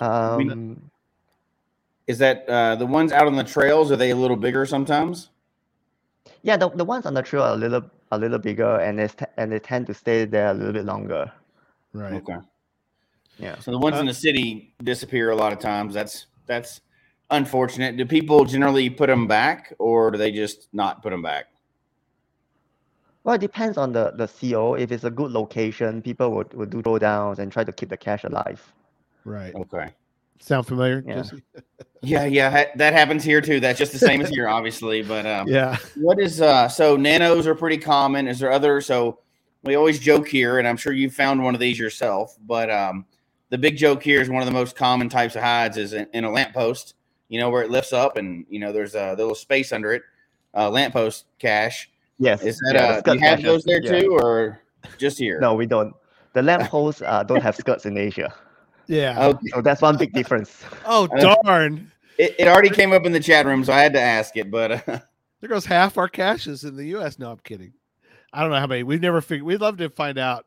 [0.00, 0.90] I Um,
[2.06, 3.90] Is that uh, the ones out on the trails?
[3.90, 5.30] Are they a little bigger sometimes?
[6.42, 9.08] Yeah, the, the ones on the trail are a little a little bigger and they
[9.08, 11.32] st- and they tend to stay there a little bit longer.
[11.92, 12.14] Right.
[12.14, 12.36] Okay.
[13.38, 13.58] Yeah.
[13.58, 15.94] So the ones Uh, in the city disappear a lot of times.
[15.94, 16.80] That's that's
[17.30, 17.96] unfortunate.
[17.96, 21.46] Do people generally put them back, or do they just not put them back?
[23.24, 24.74] Well, it depends on the, the CO.
[24.74, 27.96] If it's a good location, people would, would do throwdowns and try to keep the
[27.96, 28.60] cache alive.
[29.24, 29.54] Right.
[29.54, 29.90] Okay.
[30.40, 31.04] Sound familiar?
[31.06, 31.22] Yeah.
[31.22, 31.42] Jesse?
[32.04, 33.60] Yeah, yeah, that happens here too.
[33.60, 35.02] That's just the same as here, obviously.
[35.02, 35.76] But um, Yeah.
[35.94, 36.68] what is uh?
[36.68, 38.26] So nanos are pretty common.
[38.26, 38.80] Is there other?
[38.80, 39.20] So
[39.62, 42.36] we always joke here, and I'm sure you found one of these yourself.
[42.44, 43.04] But um,
[43.52, 46.06] the big joke here is one of the most common types of hides is in,
[46.14, 46.94] in a lamppost.
[47.28, 50.02] You know where it lifts up, and you know there's a little space under it.
[50.56, 51.90] Uh, lamppost cache.
[52.18, 52.42] Yes.
[52.42, 53.00] Is that yeah, uh?
[53.02, 54.00] Do you have caches, those there yeah.
[54.00, 54.62] too, or
[54.96, 55.38] just here?
[55.38, 55.94] No, we don't.
[56.32, 58.32] The lampposts uh, don't have skirts in Asia.
[58.86, 59.26] Yeah.
[59.26, 59.48] Okay.
[59.48, 60.64] So that's one big difference.
[60.86, 61.92] Oh Uh, darn!
[62.16, 64.50] It, it already came up in the chat room, so I had to ask it.
[64.50, 64.98] But uh,
[65.40, 67.18] There goes half our caches in the U.S.
[67.18, 67.74] No, I'm kidding.
[68.32, 68.82] I don't know how many.
[68.82, 69.44] We've never figured.
[69.44, 70.46] We'd love to find out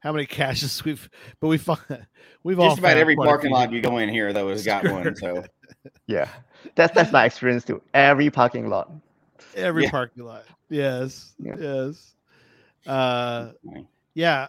[0.00, 1.08] how many caches we've.
[1.40, 1.80] But we find
[2.42, 5.14] we've all about every parking lot you go in here, though, has got one.
[5.16, 5.44] So
[6.06, 6.28] Yeah.
[6.74, 7.80] That's that's my experience too.
[7.94, 8.90] Every parking lot.
[9.54, 9.90] Every Yeah.
[9.90, 10.44] parking lot.
[10.68, 11.32] Yes.
[11.38, 11.54] Yeah.
[11.58, 12.14] Yes.
[12.86, 13.52] Uh,
[14.14, 14.48] yeah.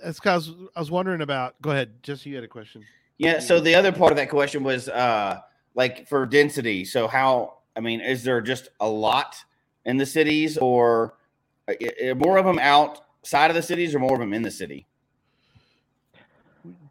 [0.00, 1.60] That's because I was wondering about.
[1.62, 2.30] Go ahead, Jesse.
[2.30, 2.84] You had a question.
[3.18, 3.38] Yeah.
[3.38, 5.40] So the other part of that question was uh
[5.74, 6.84] like for density.
[6.84, 7.58] So how?
[7.76, 9.36] I mean, is there just a lot
[9.84, 11.14] in the cities, or
[11.68, 12.58] uh, i- i- more of them
[13.24, 14.86] outside of the cities, or more of them in the city?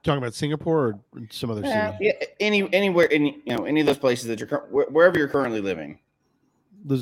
[0.03, 2.11] Talking about Singapore or some other Yeah, city?
[2.19, 5.61] yeah, any anywhere, any you know, any of those places that you're wherever you're currently
[5.61, 5.99] living.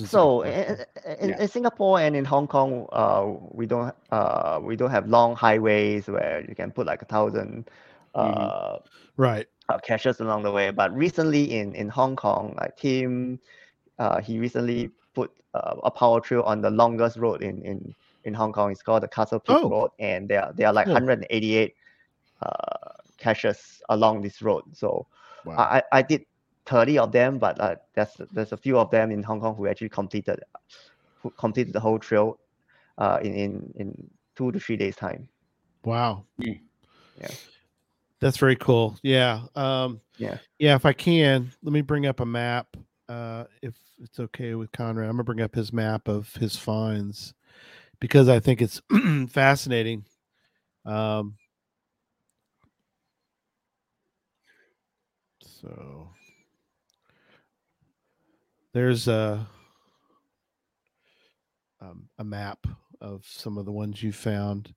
[0.05, 0.77] So in,
[1.19, 1.41] in, Yeah.
[1.41, 6.07] in Singapore and in Hong Kong, uh, we don't uh, we don't have long highways
[6.07, 7.69] where you can put like a thousand
[8.13, 8.79] uh,
[9.15, 9.47] right.
[9.69, 10.69] uh, caches along the way.
[10.71, 13.39] But recently in, in Hong Kong, like Tim,
[13.97, 18.33] uh, he recently put uh, a power trail on the longest road in, in, in
[18.33, 18.71] Hong Kong.
[18.71, 19.69] It's called the Castle Peak Oh.
[19.69, 20.93] Road, and there are, there are like Cool.
[20.95, 21.75] 188
[22.41, 22.49] uh,
[23.17, 24.63] caches along this road.
[24.73, 25.07] So
[25.45, 25.55] Wow.
[25.57, 26.25] I, I I did
[26.67, 29.67] 30 of them, but uh, there's there's a few of them in Hong Kong who
[29.67, 30.39] actually completed
[31.21, 32.37] who completed the whole trail
[32.99, 35.27] uh, in, in in two to three days time.
[35.83, 36.25] Wow.
[36.39, 36.59] Mm.
[37.19, 37.27] Yeah.
[38.19, 38.97] That's very cool.
[39.01, 39.41] Yeah.
[39.55, 40.37] Um Yeah.
[40.59, 42.67] Yeah, if I can, let me bring up a map.
[43.09, 45.09] Uh if it's okay with Conrad.
[45.09, 47.33] I'm gonna bring up his map of his finds
[48.01, 48.81] because I think it's
[49.29, 50.03] fascinating.
[50.85, 51.35] Um
[55.41, 56.09] so
[58.73, 59.47] there's a
[61.81, 62.67] um, a map
[62.99, 64.73] of some of the ones you found.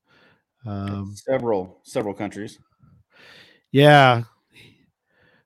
[0.67, 2.59] Um, several several countries.
[3.71, 4.23] yeah.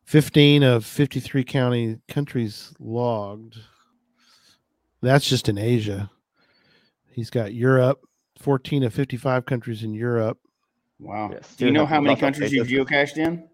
[0.04, 3.58] 15 of 53 county countries logged.
[5.02, 6.10] That's just in Asia.
[7.18, 8.00] He's got Europe,
[8.38, 10.38] 14 of 55 countries in Europe.
[11.00, 11.30] Wow.
[11.32, 12.86] Yes, Do you know how many countries you've places.
[12.86, 13.48] geocached in?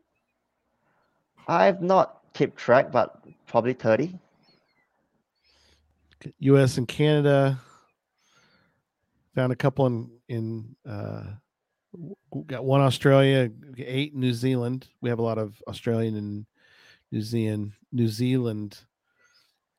[1.49, 4.19] I've not kept track, but probably 30.
[6.41, 7.59] US and Canada.
[9.35, 11.23] Found a couple in in uh
[12.47, 14.89] got one Australia, eight New Zealand.
[15.01, 16.47] We have a lot of Australian and
[17.11, 18.79] New Zealand New Zealand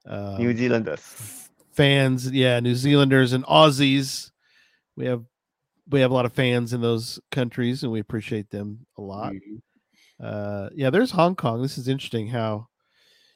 [0.07, 1.44] um, New Zealanders.
[1.75, 4.31] Fans, yeah, New Zealanders and Aussies.
[4.97, 5.23] We have
[5.89, 9.33] we have a lot of fans in those countries, and we appreciate them a lot.
[9.33, 9.61] Mhm.
[10.21, 11.61] Uh, yeah, there's Hong Kong.
[11.61, 12.27] This is interesting.
[12.27, 12.67] How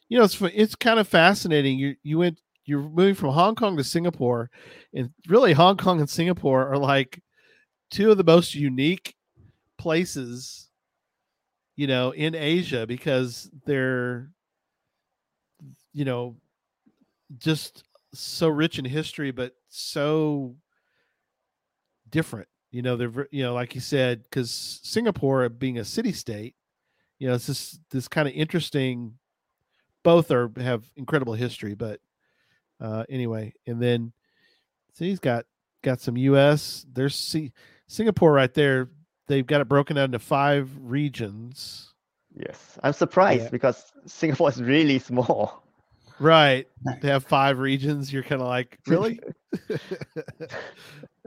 [0.10, 1.80] you know it's it's kind of fascinating.
[1.80, 4.50] You you went you're moving from Hong Kong to Singapore,
[4.94, 7.22] and really Hong Kong and Singapore are like
[7.92, 9.16] two of the most unique
[9.78, 10.70] places,
[11.76, 14.30] you know, in Asia because they're
[15.94, 16.36] you know
[17.38, 20.56] just so rich in history, but so
[22.10, 22.48] different.
[22.72, 24.52] You know, they're you know, like you said, because
[24.84, 26.56] Singapore being a city state,
[27.18, 29.16] you know, it's this this kind of interesting.
[30.04, 32.00] Both are have incredible history, but
[32.80, 34.14] uh, anyway, and then
[34.94, 35.46] see, he's got
[35.84, 36.86] got some U.S.
[36.92, 37.52] There's see,
[37.88, 38.90] Singapore right there.
[39.28, 41.94] They've got it broken down into five regions.
[42.36, 42.78] Yes.
[42.84, 43.50] I'm surprised Yeah.
[43.50, 45.64] because Singapore is really small.
[46.20, 46.68] Right.
[47.02, 48.12] They have five regions.
[48.12, 49.20] You're kind of like, really?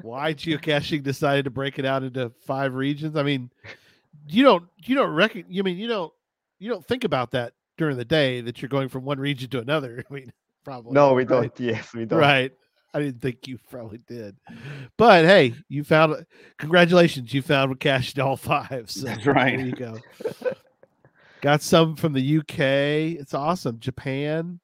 [0.03, 3.17] Why geocaching decided to break it out into five regions?
[3.17, 3.51] I mean,
[4.27, 6.13] you don't you don't reckon you mean you don't
[6.59, 9.61] you don't think about that during the day that you're going from one region to
[9.61, 10.03] another.
[10.11, 10.33] I mean,
[10.65, 11.55] probably No, we right?
[11.55, 11.61] don't.
[11.61, 12.19] Yes, we don't.
[12.19, 12.53] Right.
[12.95, 14.37] I didn't think you probably did.
[14.99, 16.27] But hey, you found
[16.59, 18.91] congratulations, you found cache in all five.
[18.91, 19.57] So That's right.
[19.57, 19.99] There you go.
[21.41, 23.19] Got some from the UK.
[23.21, 23.79] It's awesome.
[23.81, 24.61] Japan.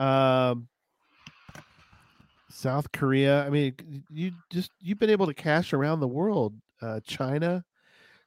[0.00, 0.68] Um
[2.48, 3.44] South Korea.
[3.46, 3.74] I mean,
[4.10, 6.54] you just you've been able to cache around the world.
[6.82, 7.64] Uh China.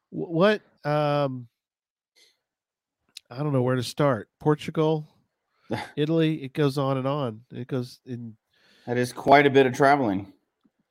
[0.09, 1.47] What um
[3.29, 4.29] I don't know where to start.
[4.39, 5.07] Portugal,
[5.95, 7.41] Italy, it goes on and on.
[7.51, 8.35] It goes in
[8.85, 10.31] That is quite a bit of traveling.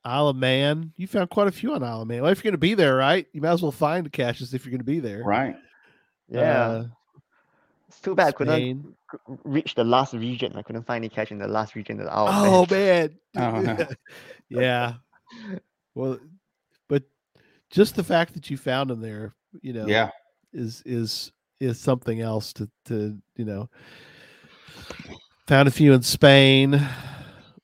[0.05, 0.91] Isle of Man.
[0.97, 2.21] You found quite a few on Isle of Man.
[2.21, 3.25] Well, if you're going to be there, right?
[3.31, 5.23] You might as well find the caches if you're going to be there.
[5.23, 5.55] Right.
[6.27, 6.61] Yeah.
[6.61, 6.85] Uh,
[7.93, 8.95] it's too bad I couldn't
[9.43, 10.53] reach the last region.
[10.55, 13.17] I couldn't find any cache in the last region that I Oh man.
[13.37, 13.87] Oh, no.
[14.49, 14.93] yeah.
[15.95, 16.19] Well,
[16.89, 17.03] but
[17.69, 20.09] just the fact that you found them there, you know, Yeah.
[20.51, 23.69] is is is something else to to you know.
[25.47, 26.81] Found a few in Spain,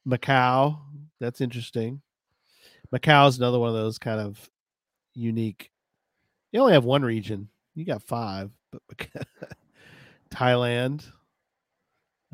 [0.07, 0.79] Macau.
[1.19, 2.01] That's interesting.
[2.93, 4.49] Macau is another one of those kind of
[5.15, 5.71] unique.
[6.51, 7.49] You only have one region.
[7.75, 9.25] You got five, but Maca-
[10.31, 11.05] Thailand,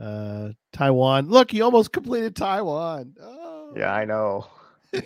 [0.01, 1.29] uh, Taiwan.
[1.29, 3.15] Look, you almost completed Taiwan.
[3.21, 3.73] Oh.
[3.75, 4.47] Yeah, I know.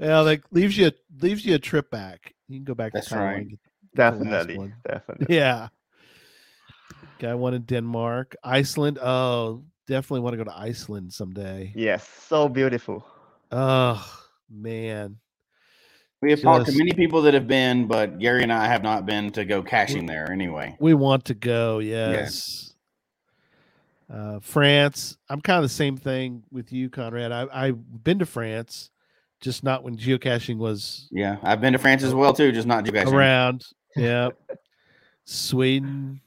[0.00, 2.34] Well, like leaves you leaves you a trip back.
[2.48, 3.26] You can go back That's to Taiwan.
[3.28, 3.36] right.
[3.42, 3.60] and get
[3.94, 4.72] the last Definitely.
[4.86, 5.26] Definitely.
[5.36, 5.68] Yeah.
[7.18, 8.98] Got one in Denmark, Iceland.
[9.00, 11.72] Oh, definitely want to go to Iceland someday.
[11.76, 13.06] Yes, so beautiful.
[13.52, 14.04] Oh
[14.48, 15.18] man,
[16.22, 19.06] We have talked to many people that have been, but Gary and I have not
[19.06, 20.76] been to go caching there anyway.
[20.78, 21.78] We want to go.
[21.78, 22.74] Yes.
[24.12, 25.16] Uh, France.
[25.30, 27.32] I'm kind of the same thing with you, Conrad.
[27.32, 28.90] I, I've been to France,
[29.40, 32.84] just not when geocaching was Yeah, I've been to France as well too, just not
[32.84, 33.12] geocaching.
[33.12, 33.64] around.
[33.96, 34.28] Yeah.
[35.24, 36.20] Sweden,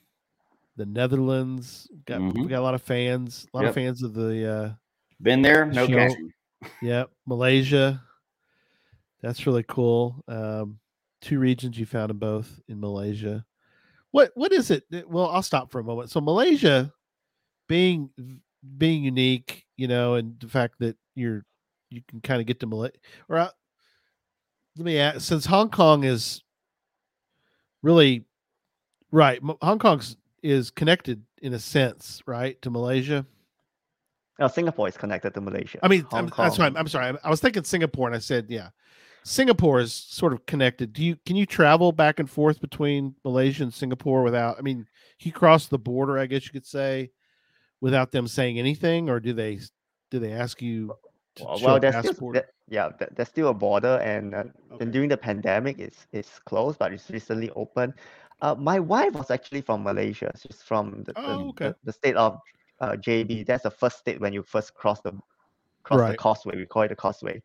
[0.76, 1.88] the Netherlands.
[2.06, 2.50] Got we Mhm.
[2.50, 3.48] got a lot of fans.
[3.54, 3.70] A lot Yep.
[3.70, 4.72] of fans of the uh
[5.22, 5.94] Been there, no Show.
[5.96, 6.34] caching.
[6.82, 8.02] yeah, Malaysia.
[9.24, 10.24] That's really cool.
[10.28, 10.80] Um
[11.22, 13.46] two regions you found in both in Malaysia.
[14.12, 14.84] What what is it?
[14.92, 16.12] that- Well, I'll stop for a moment.
[16.12, 16.94] So Malaysia
[17.68, 18.10] being
[18.78, 21.44] being unique, you know, and the fact that you're
[21.90, 22.92] you can kind of get to Malay
[23.30, 23.50] or uh,
[24.78, 26.44] let me ask since Hong Kong is
[27.82, 28.26] really
[29.12, 33.26] right, Hong Kong's is connected in a sense, right, to Malaysia.
[34.40, 35.78] No, Singapore is connected to Malaysia.
[35.84, 37.06] I mean, I'm, that's why I'm, I'm sorry.
[37.06, 38.70] I, I was thinking Singapore, and I said, yeah,
[39.24, 40.94] Singapore is sort of connected.
[40.94, 44.58] Do you can you travel back and forth between Malaysia and Singapore without?
[44.58, 44.86] I mean,
[45.20, 47.12] you cross the border, I guess you could say,
[47.82, 49.60] without them saying anything, or do they
[50.12, 50.94] do they ask you?
[51.38, 52.34] To Well, show well a there's still, passport?
[52.36, 54.84] there- yeah, there's still a border, and, uh, Okay.
[54.86, 57.94] and during the pandemic, it's it's closed, but it's recently open.
[58.42, 60.32] Uh, my wife was actually from Malaysia.
[60.38, 61.68] She's from the, the, Oh, okay.
[61.70, 62.40] the, the state of
[62.82, 63.46] uh, JB.
[63.46, 65.14] That's the first state when you first cross the
[65.84, 66.56] cross the causeway.
[66.56, 67.42] We call it the causeway,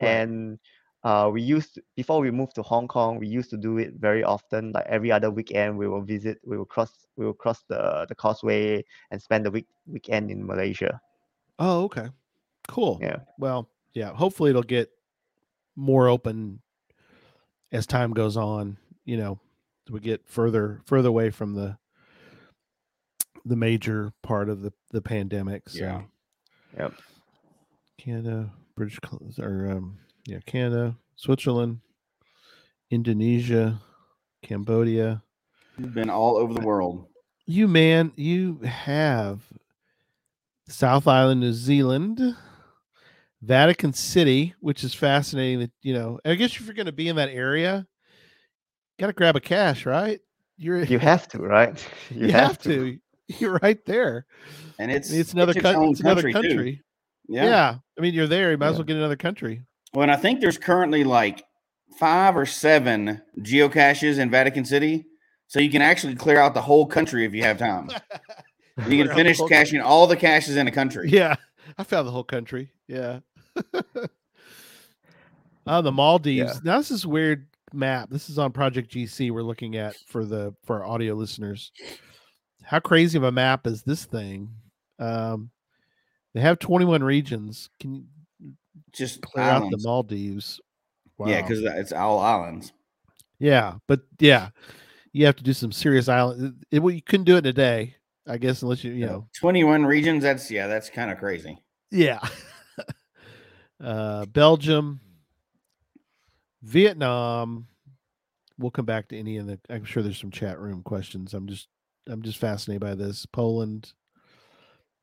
[0.00, 0.08] Right.
[0.08, 0.58] and
[1.04, 3.94] uh, we used to, before we moved to Hong Kong, we used to do it
[3.94, 4.72] very often.
[4.72, 6.38] Like every other weekend, we will visit.
[6.44, 7.06] We will cross.
[7.16, 11.00] We will cross the the causeway and spend the week weekend in Malaysia.
[11.58, 12.08] Oh, okay,
[12.66, 12.98] cool.
[13.00, 13.20] Yeah.
[13.38, 14.12] Well, yeah.
[14.12, 14.90] Hopefully, it'll get
[15.76, 16.60] more open
[17.70, 18.76] as time goes on.
[19.04, 19.40] You know,
[19.90, 21.78] we get further further away from the
[23.44, 25.68] the major part of the the pandemic.
[25.68, 25.78] So.
[25.78, 26.02] Yeah.
[26.76, 26.94] Yep.
[27.98, 28.98] Canada, British
[29.40, 29.98] or um,
[30.28, 31.80] yeah, Canada, Switzerland,
[32.90, 33.80] Indonesia,
[34.42, 35.22] Cambodia.
[35.78, 37.06] You've been all over the world.
[37.46, 39.40] You man, you have
[40.68, 42.36] South Island, New Zealand,
[43.40, 45.60] Vatican City, which is fascinating.
[45.60, 47.86] That you know, I guess if you're going to be in that area,
[48.98, 50.20] got to grab a cache, right?
[50.58, 51.88] You're You have to, right?
[52.10, 52.98] you, have, to.
[53.28, 54.26] You're right there.
[54.78, 55.88] And it's It's, another its country.
[55.88, 56.82] It's another country.
[57.28, 57.44] Yeah.
[57.44, 57.74] Yeah.
[57.96, 58.50] I mean, you're there.
[58.50, 59.62] You might as well get another country.
[59.94, 61.44] Well, and I think there's currently like
[61.98, 65.06] five or seven geocaches in Vatican City.
[65.46, 67.90] So you can actually clear out the whole country if you have time.
[68.86, 71.10] You can finish the whole caching all the caches in a country.
[71.10, 71.34] Yeah,
[71.76, 72.70] I found the whole country.
[72.86, 73.18] Yeah.
[75.66, 76.54] oh, the Maldives.
[76.54, 76.60] Yeah.
[76.62, 78.08] Now this is weird map.
[78.08, 79.32] This is on Project GC.
[79.32, 81.72] We're looking at for the for our audio listeners.
[82.62, 84.50] How crazy of a map is this thing?
[85.00, 85.50] Um,
[86.34, 87.70] they have 21 regions.
[87.80, 88.04] Can you
[88.92, 89.84] Just clear out the islands.
[89.84, 90.60] Maldives?
[91.26, 92.72] Yeah, because it's all islands.
[93.38, 94.50] yeah, but yeah,
[95.12, 96.64] you have to do some serious island.
[96.70, 99.26] It, well, you couldn't do it in a day, I guess, unless you you know
[99.36, 100.22] 21 regions.
[100.22, 101.58] That's yeah, that's kind of crazy.
[101.90, 102.20] Yeah.
[103.82, 105.00] uh, Belgium,
[106.62, 107.66] Vietnam.
[108.58, 109.58] We'll come back to any of the.
[109.70, 111.32] I'm sure there's some chat room questions.
[111.32, 111.68] I'm just,
[112.08, 113.24] I'm just fascinated by this.
[113.26, 113.92] Poland,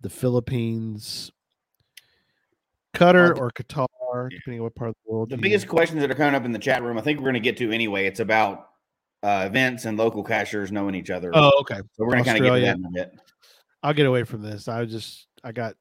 [0.02, 1.32] the Philippines,
[2.96, 3.88] Qatar the- or Qatar,
[4.32, 4.38] Yeah.
[4.38, 5.30] depending on what part of the world.
[5.30, 7.34] The biggest questions that are coming up in the chat room, I think we're going
[7.36, 8.06] to get to anyway.
[8.08, 8.70] It's about
[9.24, 11.32] uh, events and local cachers knowing each other.
[11.34, 11.78] Oh, okay.
[11.94, 13.20] so we're going to kind of get that in a bit.
[13.84, 14.68] I'll get away from this.
[14.68, 15.76] I just, I got,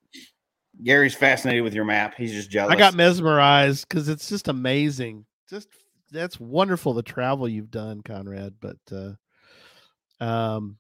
[0.83, 2.15] Gary's fascinated with your map.
[2.17, 2.73] He's just jealous.
[2.73, 5.25] I got mesmerized because it's just amazing.
[5.49, 5.69] Just
[6.11, 8.55] that's wonderful the travel you've done, Conrad.
[8.61, 9.13] But uh
[10.25, 10.77] um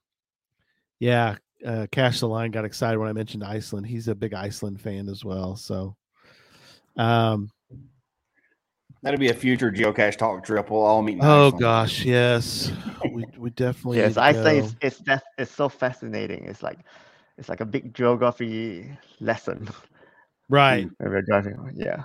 [0.98, 3.86] yeah, uh Cash the Line got excited when I mentioned Iceland.
[3.86, 5.54] He's a big Iceland fan as well.
[5.56, 5.96] So
[6.96, 7.50] um
[9.04, 10.70] That'll be a future geocache talk trip.
[10.70, 11.18] We'll all meet.
[11.20, 11.60] oh Iceland.
[11.60, 12.72] gosh, yes.
[13.12, 14.48] We we definitely yes, need to go.
[14.48, 16.44] is it's that it's so fascinating.
[16.44, 16.78] It's like
[17.36, 18.90] it's like a big geography
[19.20, 19.68] lesson
[20.48, 20.88] right.
[20.98, 21.70] when we're driving.
[21.74, 22.04] Yeah.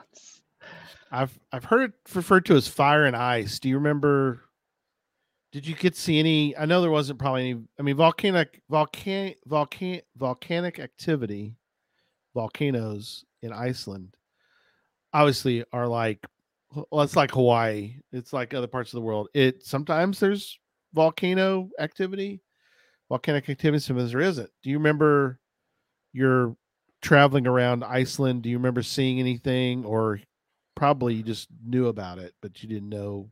[1.10, 3.60] I've I've heard it referred to as fire and ice.
[3.60, 4.42] Do you remember?
[5.54, 6.56] Did you get to see any?
[6.58, 7.62] I know there wasn't probably any.
[7.80, 11.56] I mean, volcanic volcan volcan volcanic activity,
[12.36, 14.16] volcanoes in Iceland,
[15.14, 16.26] obviously are like,
[16.74, 17.96] well, it's like Hawaii.
[18.12, 19.30] It's like other parts of the world.
[19.34, 20.60] It sometimes there's
[20.94, 22.42] volcano activity,
[23.10, 23.80] volcanic activity.
[23.80, 24.50] Sometimes there isn't.
[24.64, 25.40] Do you remember?
[26.14, 26.56] You're
[27.02, 28.42] traveling around Iceland.
[28.42, 30.20] Do you remember seeing anything or
[30.76, 33.30] probably you just knew about it, but you didn't know.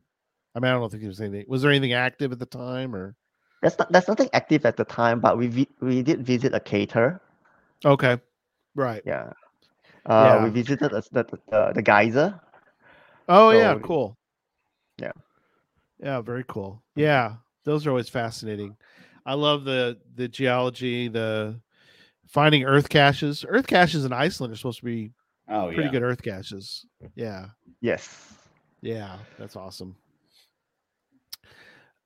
[0.54, 1.44] I mean, I don't think there was anything.
[1.48, 3.16] Was there anything active at the time, or
[3.62, 6.60] That's not That's nothing active at the time, but we vi- we did visit a
[6.60, 7.20] cater.
[7.84, 8.18] okay,
[8.74, 9.02] right?
[9.06, 9.32] Yeah.
[10.08, 10.44] Uh, Yeah.
[10.44, 12.40] we visited the, the, the, the geyser.
[13.28, 14.16] Oh yeah, cool.
[14.98, 15.12] Yeah.
[16.00, 16.82] Yeah, very cool.
[16.96, 17.34] Yeah,
[17.64, 18.76] those are always fascinating.
[19.26, 21.60] I love the the geology, the
[22.26, 23.44] finding earth caches.
[23.46, 25.12] Earth caches in Iceland are supposed to be
[25.48, 25.90] Oh pretty yeah.
[25.90, 26.86] good earth caches.
[27.14, 27.46] Yeah.
[27.80, 28.32] Yes.
[28.80, 29.96] Yeah, that's awesome.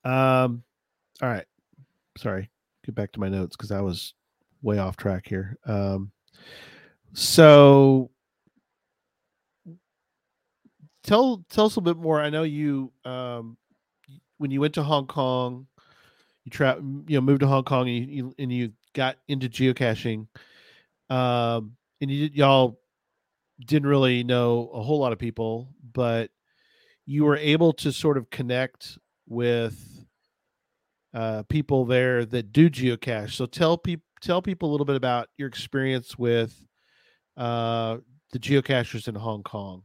[0.03, 0.63] Um,
[1.21, 1.45] all right.
[2.17, 2.49] Sorry,
[2.85, 4.13] get back to my notes because I was
[4.61, 5.57] way off track here.
[5.65, 6.11] Um,
[7.13, 8.09] so
[11.03, 12.21] tell tell us a little bit more.
[12.21, 13.57] I know you um
[14.37, 15.67] when you went to Hong Kong,
[16.43, 19.49] you tra- you know moved to Hong Kong and you, you and you got into
[19.49, 20.27] geocaching.
[21.09, 22.79] Um, and you y'all
[23.65, 26.31] didn't really know a whole lot of people, but
[27.05, 28.97] you were able to sort of connect
[29.27, 30.05] with
[31.13, 33.31] uh, people there that do geocache.
[33.31, 36.55] So tell people tell people a little bit about your experience with
[37.37, 37.97] uh,
[38.31, 39.83] the geocachers in Hong Kong.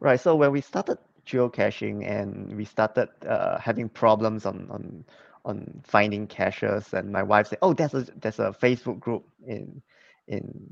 [0.00, 0.20] Right.
[0.20, 5.04] So when we started geocaching and we started uh, having problems on on
[5.44, 9.82] on finding caches, and my wife said, "Oh, there's a there's a Facebook group in
[10.28, 10.70] in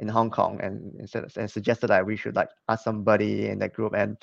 [0.00, 3.72] in Hong Kong," and instead and suggested that we should like ask somebody in that
[3.72, 3.94] group.
[3.94, 4.16] And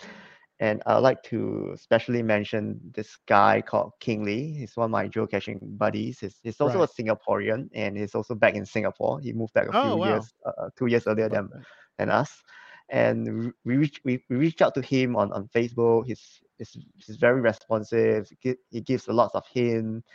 [0.62, 4.54] and I'd like to especially mention this guy called King Lee.
[4.54, 6.22] He's one of my geocaching buddies.
[6.22, 6.88] He's, he's also Right.
[6.88, 9.20] a Singaporean, and he's also back in Singapore.
[9.22, 10.08] He moved back a Oh, few wow.
[10.08, 11.50] years, uh, two years earlier than
[11.98, 12.44] than us
[12.90, 16.06] and we reach we, we reached out to him on, on Facebook.
[16.06, 18.30] He's, he's he's very responsive.
[18.42, 20.06] He, gives a lot of hint,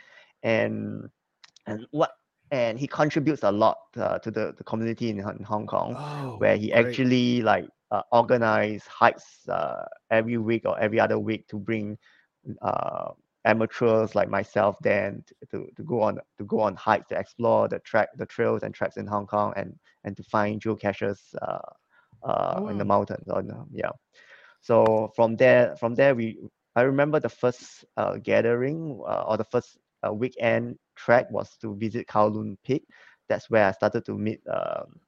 [0.43, 1.09] and
[1.67, 2.11] and what
[2.51, 6.37] and he contributes a lot uh, to the, the community in, in Hong Kong, Oh,
[6.37, 6.85] where he great.
[6.85, 11.97] actually like uh, organize hikes uh, every week or every other week to bring
[12.61, 13.11] uh,
[13.45, 17.79] amateurs like myself then to, to go on to go on hikes to explore the
[17.79, 19.73] track the trails and tracks in Hong Kong and
[20.03, 21.59] and to find geocaches uh,
[22.23, 23.91] uh, in the mountains on yeah.
[24.61, 26.39] So from there from there we
[26.75, 31.75] I remember the first uh, gathering uh, or the first uh, weekend trek was to
[31.75, 32.85] visit Kowloon Peak.
[33.29, 34.99] That's where I started to meet um,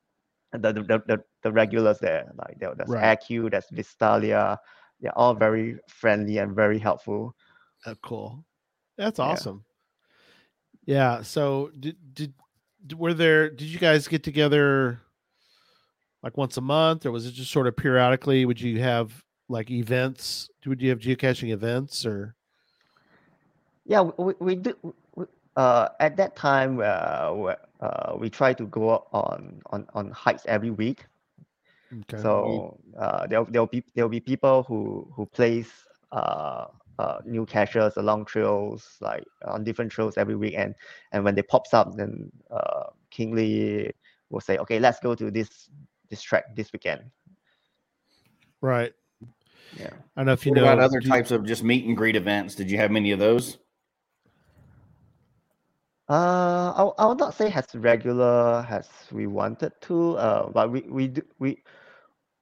[0.52, 3.20] the, the, the, the, regulars there like there, there's Right.
[3.20, 4.58] AQ there's Vistalia
[5.00, 7.36] they're all very friendly and very helpful
[7.86, 8.44] Oh, cool.
[8.98, 9.64] That's awesome.
[10.84, 11.22] Yeah.
[11.22, 12.34] So did, did
[12.98, 15.00] were there did you guys get together
[16.22, 18.44] like once a month or was it just sort of periodically?
[18.46, 20.50] Would you have like events?
[20.66, 22.36] Would you have geocaching events or
[23.86, 24.76] Yeah, we, we, do.
[25.16, 25.26] we-
[25.56, 30.44] Uh, at that time, uh, we, uh, we try to go on, on, on hikes
[30.48, 31.06] every week.
[32.02, 32.22] okay.
[32.22, 35.72] So uh, there'll, there'll be there'll be people who who place
[36.12, 36.66] uh,
[36.98, 40.76] uh, new caches along trails, like on different trails every week, and
[41.12, 43.94] and when they pops up, then uh, Kingly
[44.30, 45.70] will say, okay, let's go to this
[46.10, 47.02] this track this weekend.
[48.62, 48.94] right.
[49.80, 49.90] Yeah.
[50.16, 51.96] I don't know if you What know about other you- types of just meet and
[51.96, 52.56] greet events?
[52.56, 53.58] Did you have many of those?
[56.10, 60.18] Uh, I, I would not say as regular as we wanted to.
[60.18, 61.62] Uh, but we we do we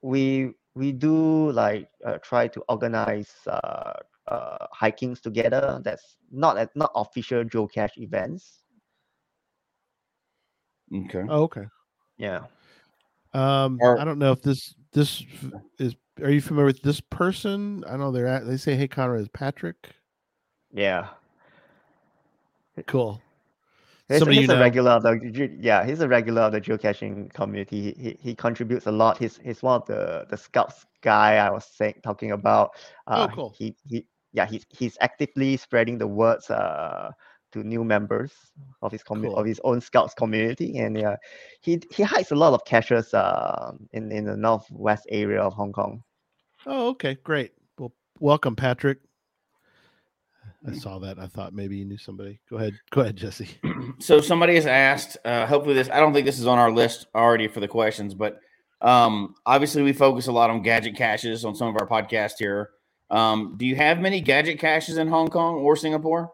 [0.00, 3.92] we we do like uh, try to organize uh,
[4.26, 5.80] uh hikings together.
[5.84, 8.64] That's not at not official geocache events.
[10.94, 11.24] Okay.
[11.28, 11.66] Oh, okay.
[12.16, 12.44] Yeah.
[13.34, 15.22] Um, Or- I don't know if this this
[15.78, 15.94] is.
[16.22, 17.84] Are you familiar with this person?
[17.86, 18.46] I know they're at.
[18.46, 19.90] They say, "Hey, Connor, is Patrick."
[20.72, 21.08] Yeah.
[22.86, 23.20] Cool.
[24.08, 24.60] He's, Somebody he's you a know.
[24.60, 27.94] regular of the yeah, he's a regular of the geocaching community.
[27.96, 29.18] He, he, he contributes a lot.
[29.18, 32.70] He's he's one of the the scouts guy I was saying talking about.
[33.14, 33.54] Oh, Uh, cool.
[33.56, 37.10] He he yeah he's he's actively spreading the words uh
[37.52, 38.32] to new members
[38.82, 39.36] of his commu- Cool.
[39.36, 41.16] of his own scouts community, and yeah,
[41.60, 45.72] he he hikes a lot of caches uh in in the northwest area of Hong
[45.72, 46.02] Kong.
[46.66, 47.52] Oh, okay, great.
[47.78, 48.98] Well, welcome, Patrick.
[50.66, 51.18] I saw that.
[51.18, 52.40] I thought maybe you knew somebody.
[52.50, 52.74] Go ahead.
[52.90, 53.48] Go ahead, Jesse.
[54.00, 57.06] so somebody has asked uh, hopefully this i don't think this is on our list
[57.14, 58.40] already for the questions but
[58.80, 62.70] um, obviously we focus a lot on gadget caches on some of our podcasts here
[63.10, 66.30] um, do you have many gadget caches in hong kong or singapore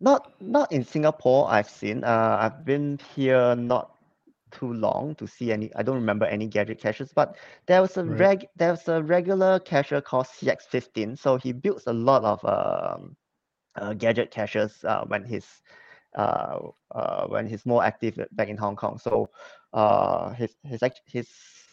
[0.00, 1.46] Not not in Singapore.
[1.50, 2.04] I've seen.
[2.04, 3.90] Uh, I've been here not
[4.50, 5.70] too long to see any.
[5.74, 7.36] I don't remember any gadget caches, but
[7.66, 8.22] there was a Right.
[8.22, 8.46] reg.
[8.56, 11.16] There was a regular cacher called CX15.
[11.16, 13.16] So he builds a lot of um,
[13.76, 15.62] uh, gadget caches uh, when he's
[16.16, 16.58] uh,
[16.92, 18.98] uh, when he's more active back in Hong Kong.
[18.98, 19.30] So
[19.72, 21.28] uh, his his his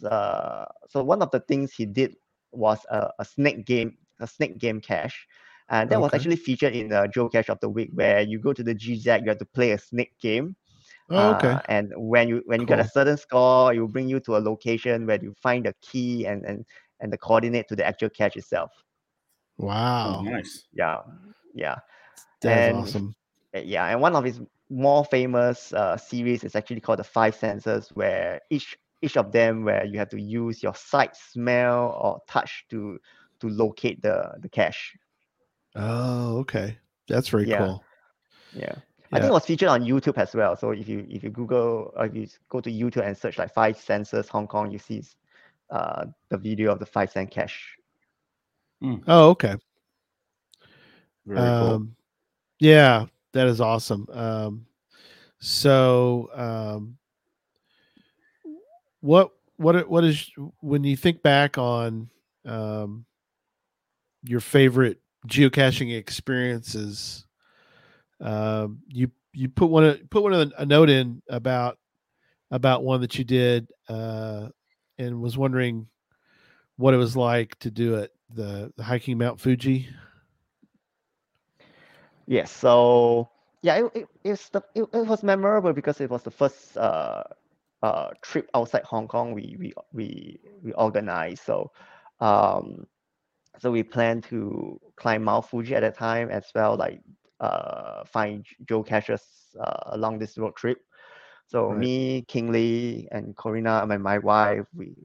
[0.09, 2.15] uh, so one of the things he did
[2.51, 5.27] was a, a snake game, a snake game cache.
[5.69, 8.63] And that was actually featured in the Geocache of the Week, where you go to
[8.63, 10.55] the GZ, you have to play a snake game.
[11.09, 11.51] Oh, okay.
[11.53, 14.35] Uh, and when you when you get a certain score, it will bring you to
[14.37, 16.65] a location where you find the key and and
[16.99, 18.71] and the coordinate to the actual cache itself.
[19.59, 20.21] Oh, wow.
[20.21, 20.65] nice.
[20.73, 20.97] Yeah,
[21.53, 21.75] yeah,
[22.41, 23.15] That's and- awesome.
[23.55, 23.85] Uh, yeah.
[23.87, 28.41] And one of his more famous uh, series is actually called the Five Senses, where
[28.49, 32.99] each each of them where you have to use your sight, smell, or touch to
[33.39, 34.97] to locate the the cache.
[35.75, 36.77] Oh, okay.
[37.07, 37.59] That's very Yeah.
[37.59, 37.83] cool.
[38.53, 38.75] Yeah.
[39.13, 40.55] I think it was featured on YouTube as well.
[40.55, 43.53] So if you if you Google or if you go to YouTube and search like
[43.53, 45.03] five senses Hong Kong, you see
[45.69, 47.77] uh, the video of the five cent cache.
[49.07, 49.55] Oh, okay.
[51.25, 51.67] Very cool.
[51.73, 51.95] Um,
[52.59, 54.07] yeah, that is awesome.
[54.11, 54.65] Um,
[55.39, 56.97] so, um,
[59.01, 60.29] what what what is
[60.61, 62.09] when you think back on
[62.45, 63.05] um,
[64.23, 67.26] your favorite geocaching experiences?
[68.19, 71.77] Um, you you put one put one a note in about
[72.51, 74.49] about one that you did, uh,
[74.97, 75.87] and was wondering
[76.77, 78.13] what it was like to do it.
[78.29, 79.87] The, the hiking Mount Fuji.
[82.25, 82.51] Yes.
[82.51, 83.29] So
[83.61, 87.23] yeah, it, it, it's the, it, it was memorable because it was the first uh,
[87.81, 91.43] uh, trip outside Hong Kong we we we we organized.
[91.43, 91.71] So
[92.19, 92.85] um,
[93.59, 97.01] so we planned to climb Mount Fuji at that time as well, like
[97.39, 100.77] uh, find geocaches uh, along this road trip.
[101.47, 101.75] So Right.
[101.75, 104.95] me, Kingsley, and Corina, and my wife, we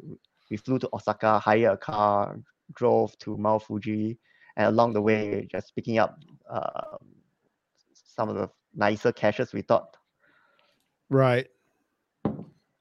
[0.50, 2.38] we flew to Osaka, hired a car,
[2.74, 4.18] drove to Mount Fuji,
[4.56, 6.18] and along the way, just picking up
[6.50, 6.96] uh,
[7.92, 9.96] some of the nicer caches we thought.
[11.10, 11.48] Right.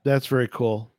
[0.04, 0.92] That's very cool.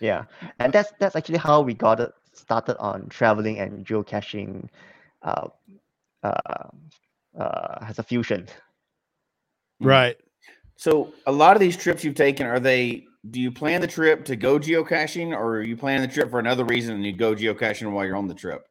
[0.00, 0.24] Yeah,
[0.58, 4.68] and that's that's actually how we got it started on traveling and geocaching.
[5.22, 5.48] Uh,
[6.22, 6.68] uh,
[7.38, 8.46] uh, has a fusion.
[9.82, 9.86] Mm.
[9.86, 10.16] Right.
[10.76, 13.06] So a lot of these trips you've taken, are they?
[13.30, 16.38] Do you plan the trip to go geocaching, or are you planning the trip for
[16.38, 18.66] another reason and you go geocaching while you're on the trip?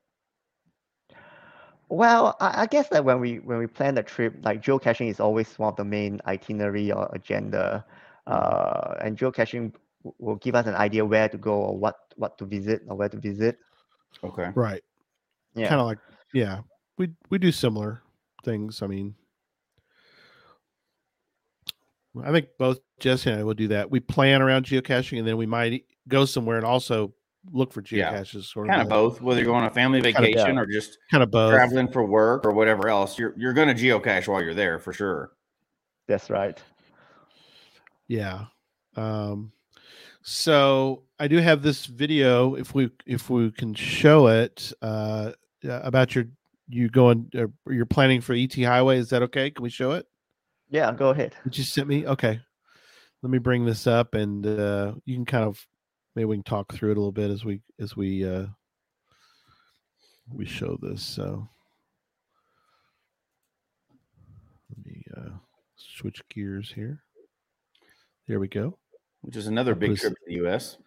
[1.89, 5.20] Well, I, I guess that when we when we plan the trip, like geocaching is
[5.20, 7.86] always one of the main itinerary or agenda,
[8.28, 9.74] uh, and geocaching
[10.20, 13.09] will give us an idea where to go or what what to visit or where
[13.09, 13.57] to visit.
[14.24, 14.49] Okay.
[14.55, 14.84] Right.
[15.53, 15.99] Yeah, Kind of like
[16.34, 16.61] yeah.
[16.97, 18.01] We we do similar
[18.45, 18.81] things.
[18.81, 19.15] I mean
[22.23, 23.91] I think both Jesse and I will do that.
[23.91, 27.13] We plan around geocaching and then we might go somewhere and also
[27.51, 28.13] look for Yeah.
[28.13, 30.61] geocaches sort Kind of both, whether you're going on a family Kind of, vacation yeah.
[30.61, 31.51] or just Kind of both.
[31.51, 33.19] traveling for work or whatever else.
[33.19, 35.31] You're you're going to geocache while you're there for sure.
[36.07, 36.57] that's right.
[38.07, 38.45] Yeah.
[38.95, 39.51] Um
[40.21, 45.33] so I do have this video if we if we can show it uh
[45.67, 46.25] uh, about your
[46.68, 49.51] you going uh, you're planning for ET highway is that okay?
[49.51, 50.05] Can we show it?
[50.70, 51.36] Yeah, go ahead.
[51.43, 52.07] Did you sent me?
[52.07, 52.39] Okay.
[53.22, 55.66] Let me bring this up and uh you can kind of
[56.16, 58.45] maybe we can talk through it a little bit as we as we uh
[60.34, 61.03] we show this.
[61.03, 61.47] So
[64.70, 65.30] let me uh
[65.76, 67.03] switch gears here.
[68.28, 68.78] There we go.
[69.22, 70.78] Which is another I'll big put us- trip to the U.S.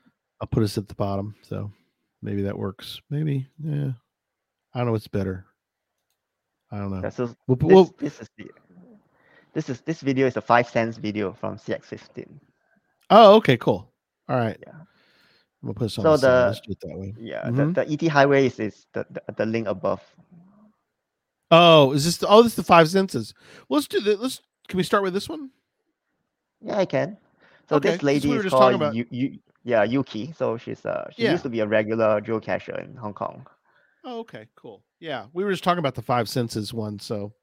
[0.40, 1.72] I'll put us at the bottom, so
[2.22, 3.00] maybe that works.
[3.10, 3.90] Maybe, yeah.
[4.72, 5.46] I don't know what's better.
[6.70, 7.00] I don't know.
[7.02, 8.50] Yeah, so We'll, this, we'll, this is the
[9.54, 12.26] this is this video is a five sense video from CX15.
[13.10, 13.90] oh, okay, cool.
[14.28, 14.58] All right.
[14.66, 14.72] Yeah.
[15.62, 17.14] We'll put this on So the, the- Let's do it that way.
[17.18, 17.74] Yeah, Mhm.
[17.74, 20.02] the, the ET highway is, is the, the the link above.
[21.50, 22.18] Oh, is this?
[22.18, 23.32] The, oh, this is the five senses.
[23.68, 24.16] Let's do the.
[24.16, 24.42] Let's.
[24.68, 25.50] Can we start with this one?
[26.60, 27.16] Yeah, I can.
[27.68, 28.94] So Okay, this this lady were is talking called.
[28.94, 30.32] Yu, Yu, yeah Yuki.
[30.36, 31.32] So she's uh she Yeah.
[31.32, 33.46] used to be a regular geocacher in Hong Kong.
[34.05, 34.83] Oh, okay, cool.
[34.99, 37.33] Yeah, we were just talking about the five senses one, so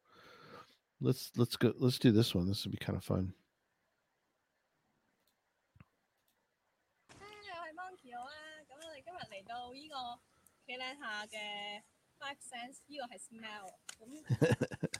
[1.00, 1.72] let's let's go.
[1.78, 2.46] Let's do this one.
[2.46, 3.32] This would be kind of fun.
[7.18, 8.60] 又系 Monkey 我啊！
[8.68, 10.20] 咁我哋今日嚟到呢个
[10.66, 11.82] 企岭下嘅
[12.18, 13.72] Five Sense，呢个系 smell。
[13.98, 14.04] 咁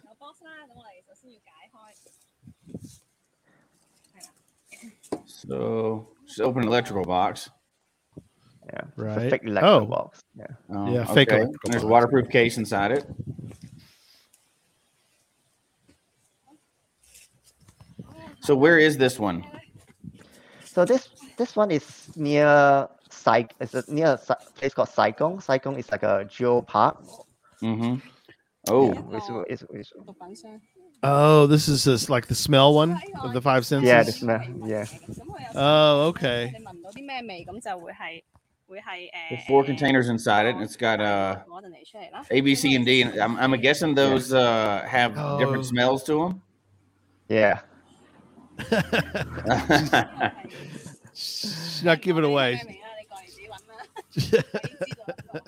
[0.09, 1.77] 有 box 啦，咁我哋首先要解开。
[4.14, 4.33] 系啦，
[5.27, 7.51] So just open an electrical box.
[8.74, 8.82] Yeah.
[8.95, 9.18] Right.
[9.18, 9.86] It's a fake oh.
[9.86, 10.22] box.
[10.36, 10.45] Yeah.
[10.70, 11.05] Um, yeah.
[11.05, 11.32] Fake.
[11.32, 11.51] Okay.
[11.66, 13.05] There's a waterproof case inside it.
[18.41, 19.45] So where is this one?
[20.63, 23.47] So this this one is near Sai.
[23.59, 25.38] It's a near a place called Sai Kung.
[25.39, 27.03] Saigong is like a geo park.
[27.61, 27.95] Mm-hmm.
[28.68, 28.91] Oh.
[29.13, 29.93] It's, it's, it's,
[31.03, 33.88] oh, this is this, like the smell one of the five senses.
[33.88, 34.41] Yeah, the smell.
[34.66, 34.86] Yeah.
[35.53, 36.53] Oh, okay
[38.68, 39.47] 你闻到啲咩味，咁就会系会系 There's 诶。
[39.47, 42.25] four containers inside it, and it's got uh, 攞阵嚟出嚟啦。
[42.31, 43.03] A, B, C, and D.
[43.05, 45.39] And I'm, I'm guessing those uh, have Oh.
[45.39, 46.43] different smells to them.
[47.29, 47.61] yeah.
[51.14, 52.55] She's not giving away.
[52.55, 52.87] 咩味啦？
[53.01, 53.75] 你过嚟自己揾啦，
[54.14, 54.49] 你 知道呢
[55.33, 55.39] 个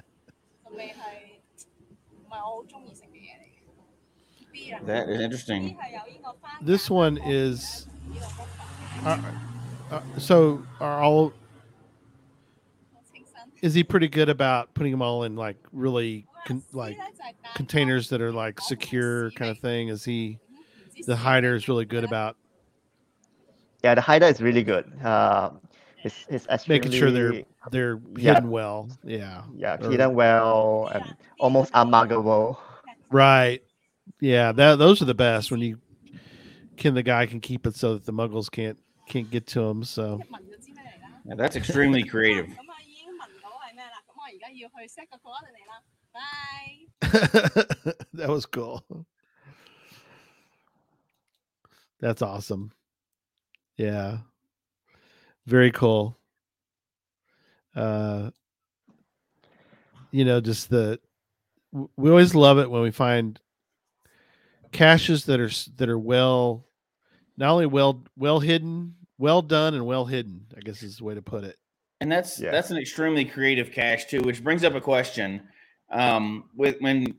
[0.70, 0.95] 个味系
[2.11, 4.51] 唔系我好中意食嘅嘢嚟嘅？
[4.53, 5.77] B 啦 that is ，B interesting.
[5.77, 8.62] 系有呢个番茄 This one 芒果 is 呢个福法
[9.05, 9.18] Uh,
[9.91, 10.37] uh, so
[10.79, 11.45] are all 好清新。
[13.62, 16.97] is he pretty good about putting them all in like really con- like
[17.55, 19.89] containers that are like secure kind of thing?
[19.89, 20.39] Is he
[21.05, 22.38] the hider is really good about?
[23.84, 24.91] Yeah, the hider is really good.
[25.03, 25.51] Uh,
[26.03, 28.34] it's, it's making sure they're they're yeah.
[28.34, 28.89] hidden well.
[29.03, 32.58] Yeah, yeah, or, hidden well and almost unmuggable.
[33.12, 33.62] Right.
[34.20, 35.80] Yeah, that, those are the best when you
[36.78, 38.78] can the guy can keep it so that the muggles can't
[39.08, 39.84] can't get to him.
[39.84, 40.22] So
[41.26, 42.47] yeah, that's extremely creative.
[44.57, 45.83] 要去 set 个 coordinate 啦。
[46.12, 46.89] 拜。
[48.14, 48.83] that was cool.
[52.01, 52.73] That's awesome.
[53.77, 54.18] Yeah.
[55.47, 56.18] Very cool.
[57.75, 58.31] Uh
[60.11, 61.01] you know, just the
[61.73, 63.41] w- we always love it when we find
[64.73, 66.66] caches that are s- that are well
[67.37, 71.14] not only well well hidden, well done and well hidden, I guess is the way
[71.14, 71.57] to put it.
[72.00, 72.52] And that's Yeah.
[72.52, 75.48] that's an extremely creative cache too, which brings up a question.
[75.89, 77.16] Um, with when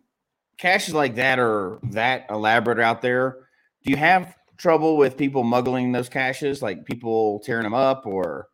[0.59, 3.49] caches like that are that elaborate out there,
[3.85, 8.49] do you have trouble with people muggling those caches, like people tearing them up or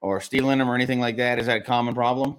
[0.00, 1.38] or stealing them or anything like that?
[1.38, 2.38] Is that a common problem?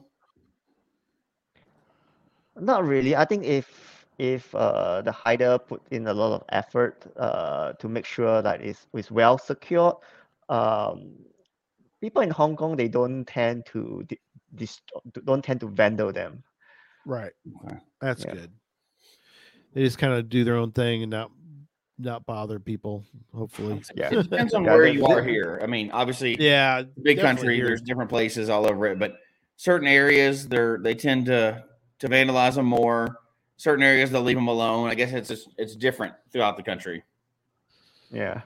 [2.60, 3.16] Not really.
[3.16, 7.90] I think if if uh, the hider put in a lot of effort uh, to
[7.90, 9.96] make sure that it's, it's well secured,
[10.48, 11.14] um,
[12.02, 14.20] people in Hong Kong they don't tend to di-
[14.56, 14.82] dist-
[15.24, 16.44] don't tend to vandal them.
[17.06, 17.32] Right.
[17.66, 17.78] Okay.
[18.02, 18.34] That's Yeah.
[18.34, 18.52] good.
[19.74, 21.32] They just kind of do their own thing and not
[21.98, 23.80] not bother people, hopefully.
[23.94, 24.10] Yeah.
[24.12, 25.60] It depends on where you are here.
[25.62, 26.82] I mean, obviously, Yeah.
[27.04, 27.56] big country.
[27.56, 27.68] here.
[27.68, 29.18] There's different places all over it, but
[29.58, 31.64] certain areas they're they tend to
[32.00, 33.20] to vandalize them more.
[33.58, 34.90] Certain areas they'll leave them alone.
[34.90, 37.04] I guess it's just, it's different throughout the country.
[38.12, 38.42] Yeah.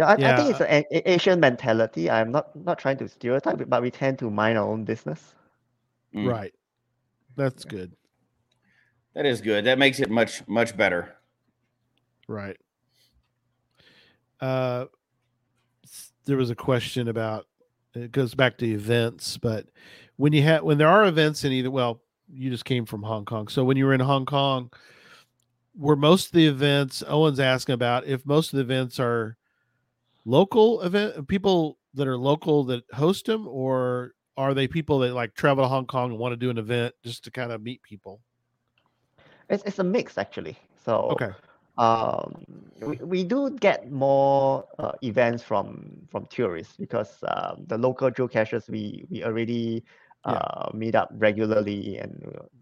[0.00, 2.10] Yeah, I, I think it's an Asian mentality.
[2.10, 5.34] I'm not not trying to stereotype, but we tend to mind our own business.
[6.14, 6.26] Mm.
[6.26, 6.54] Right.
[7.36, 7.92] That's good.
[9.14, 9.64] That is good.
[9.66, 11.16] That makes it much much better.
[12.28, 12.56] Right.
[14.40, 14.86] Uh,
[16.24, 17.46] there was a question about
[17.94, 19.66] it goes back to events, but
[20.16, 22.00] when you have when there are events in either well,
[22.32, 24.70] you just came from Hong Kong, so when you were in Hong Kong,
[25.76, 29.36] were most of the events Owen's asking about if most of the events are
[30.24, 35.34] local event people that are local that host them, or are they people that like
[35.34, 37.82] travel to Hong Kong and want to do an event just to kind of meet
[37.82, 38.20] people?
[39.48, 40.56] It's, it's a mix actually.
[40.84, 41.30] So Okay.
[41.78, 42.44] um,
[42.80, 48.28] we, we do get more uh, events from from tourists because um, the local jewel
[48.28, 49.84] geocachers we we already
[50.26, 50.34] Yeah.
[50.34, 52.12] uh, meet up regularly and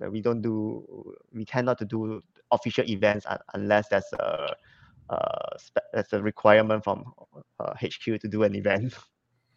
[0.03, 4.55] uh, we don't do we tend not to do official events unless there's a
[5.11, 7.13] uh, spe- there's a requirement from
[7.61, 8.95] uh, HQ to do an event.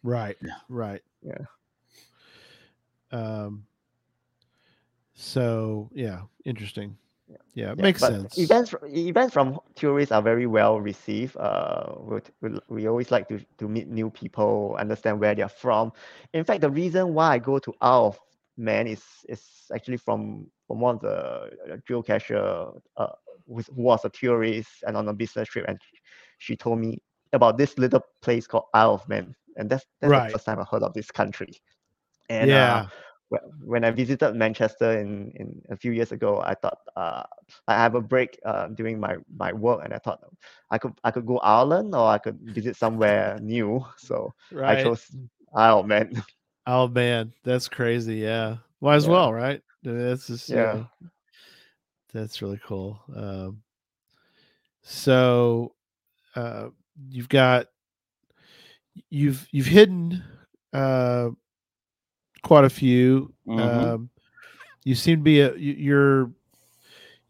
[0.04, 0.36] Right.
[0.42, 0.54] Yeah.
[0.68, 1.00] Right.
[1.22, 1.44] Yeah.
[3.12, 3.64] Um.
[5.14, 6.96] So yeah, interesting.
[7.54, 8.36] Yeah, it Yeah, makes sense.
[8.38, 11.36] Events fr- events from tourists are very well received.
[11.36, 15.92] Uh, we, we, we always like to, to meet new people, understand where they're from.
[16.34, 18.20] In fact, the reason why I go to Isle of
[18.56, 21.16] Man is is actually from from one of the
[21.72, 23.06] uh, geocacher uh,
[23.46, 25.78] who was- who was a tourist and on a business trip, and
[26.38, 30.26] she told me about this little place called Isle of Man, and that's that's Right.
[30.26, 31.52] the first time I heard of this country.
[32.28, 33.02] And uh, yeah.
[33.32, 37.22] wh- when I visited Manchester in, in a few years ago, I thought uh,
[37.68, 40.20] I have a break uh, during my, my work, and I thought
[40.70, 43.84] I could I could go Ireland or I could visit somewhere new.
[43.98, 44.66] So right.
[44.66, 45.10] I chose
[45.54, 46.12] Isle of Man.
[46.66, 48.16] Oh man, that's crazy.
[48.16, 48.56] Yeah.
[48.80, 49.10] Why as Yeah.
[49.12, 49.62] well, right?
[49.82, 50.84] That's just you Yeah.
[52.12, 53.00] that's really cool.
[53.14, 53.62] Um.
[54.82, 55.74] So,
[56.34, 56.68] uh,
[57.08, 57.66] you've got
[59.10, 60.22] you've you've hidden
[60.72, 61.30] uh
[62.42, 63.58] quite a few Mhm.
[63.94, 64.10] um
[64.84, 66.32] you seem to be a you, you're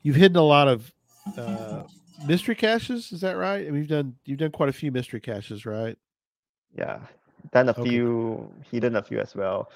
[0.03, 0.93] you've hidden a lot of
[1.37, 1.83] uh
[2.27, 5.65] mystery caches is that right and we've done you've done quite a few mystery caches
[5.67, 5.97] right
[6.77, 7.01] Yeah,
[7.51, 7.83] done a Okay.
[7.83, 9.71] few, hidden a few as well.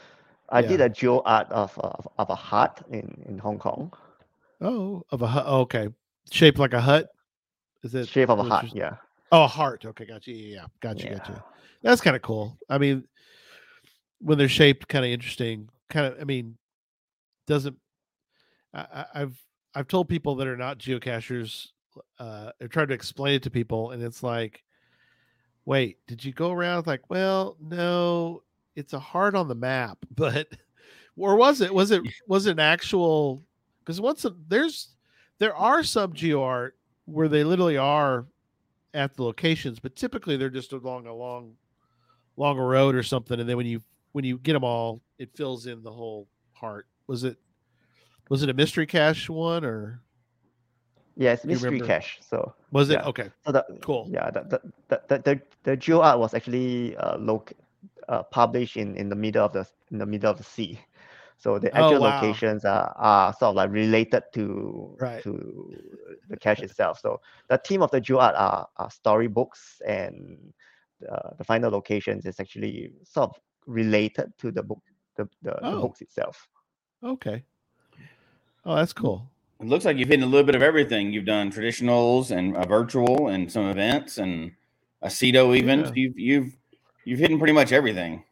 [0.50, 3.92] I did a geo art of, of, of a hut in, in Hong Kong,
[4.60, 5.88] oh of a hut oh, okay.
[6.30, 7.08] Shaped like a hut?
[7.82, 8.66] Is it shape of a hut.
[8.72, 8.96] Yeah,
[9.32, 9.84] oh a heart.
[9.84, 10.30] Okay gotcha.
[10.32, 11.12] Yeah yeah gotcha Yeah.
[11.18, 11.44] gotcha
[11.82, 12.56] that's kind of cool.
[12.70, 13.04] I mean
[14.20, 15.68] when they're shaped kind of interesting.
[15.88, 16.56] Kind of i mean
[17.46, 17.76] doesn't
[18.74, 19.36] I, I- i've
[19.76, 21.68] i've told people that are not geocachers
[22.18, 24.64] uh i've tried to explain it to people and it's like
[25.66, 28.42] wait, did you go around like, well, no,
[28.76, 30.48] it's a heart on the map, but
[31.18, 33.42] or was it was it was it an actual
[33.80, 34.94] because once a, there's
[35.38, 38.26] there are some geo art where they literally are
[38.94, 41.54] at the locations, but typically they're just along a long
[42.38, 45.36] along a road or something, and then when you when you get them all, it
[45.36, 46.86] fills in the whole heart.
[47.06, 47.36] Was it
[48.28, 50.02] was it a mystery cache one or
[51.16, 52.18] Yeah, it's mystery cache.
[52.20, 53.06] So was it Yeah.
[53.08, 53.30] okay?
[53.44, 54.08] So the, Cool.
[54.10, 57.52] Yeah, the the the the, the, the geo art was actually uh, loc-
[58.08, 60.78] uh, published in, in the middle of the in the middle of the sea.
[61.38, 62.14] So the Oh, actual wow.
[62.16, 65.22] locations are, are sort of like related to Right.
[65.22, 65.74] to
[66.28, 66.98] the cache itself.
[67.00, 70.38] So the theme of the geo art are, are storybooks and
[71.10, 73.36] uh, the final locations is actually sort of
[73.66, 74.80] related to the book
[75.16, 75.80] the, the, the Oh.
[75.80, 76.48] books itself.
[77.02, 77.44] Okay.
[78.64, 79.30] Oh, that's cool.
[79.60, 81.12] It looks like you've hit a little bit of everything.
[81.12, 84.52] You've done traditionals and a virtual and some events and
[85.02, 85.80] a CITO even.
[85.80, 85.92] Yeah.
[85.94, 86.56] You've you've
[87.04, 88.24] you've hidden pretty much everything.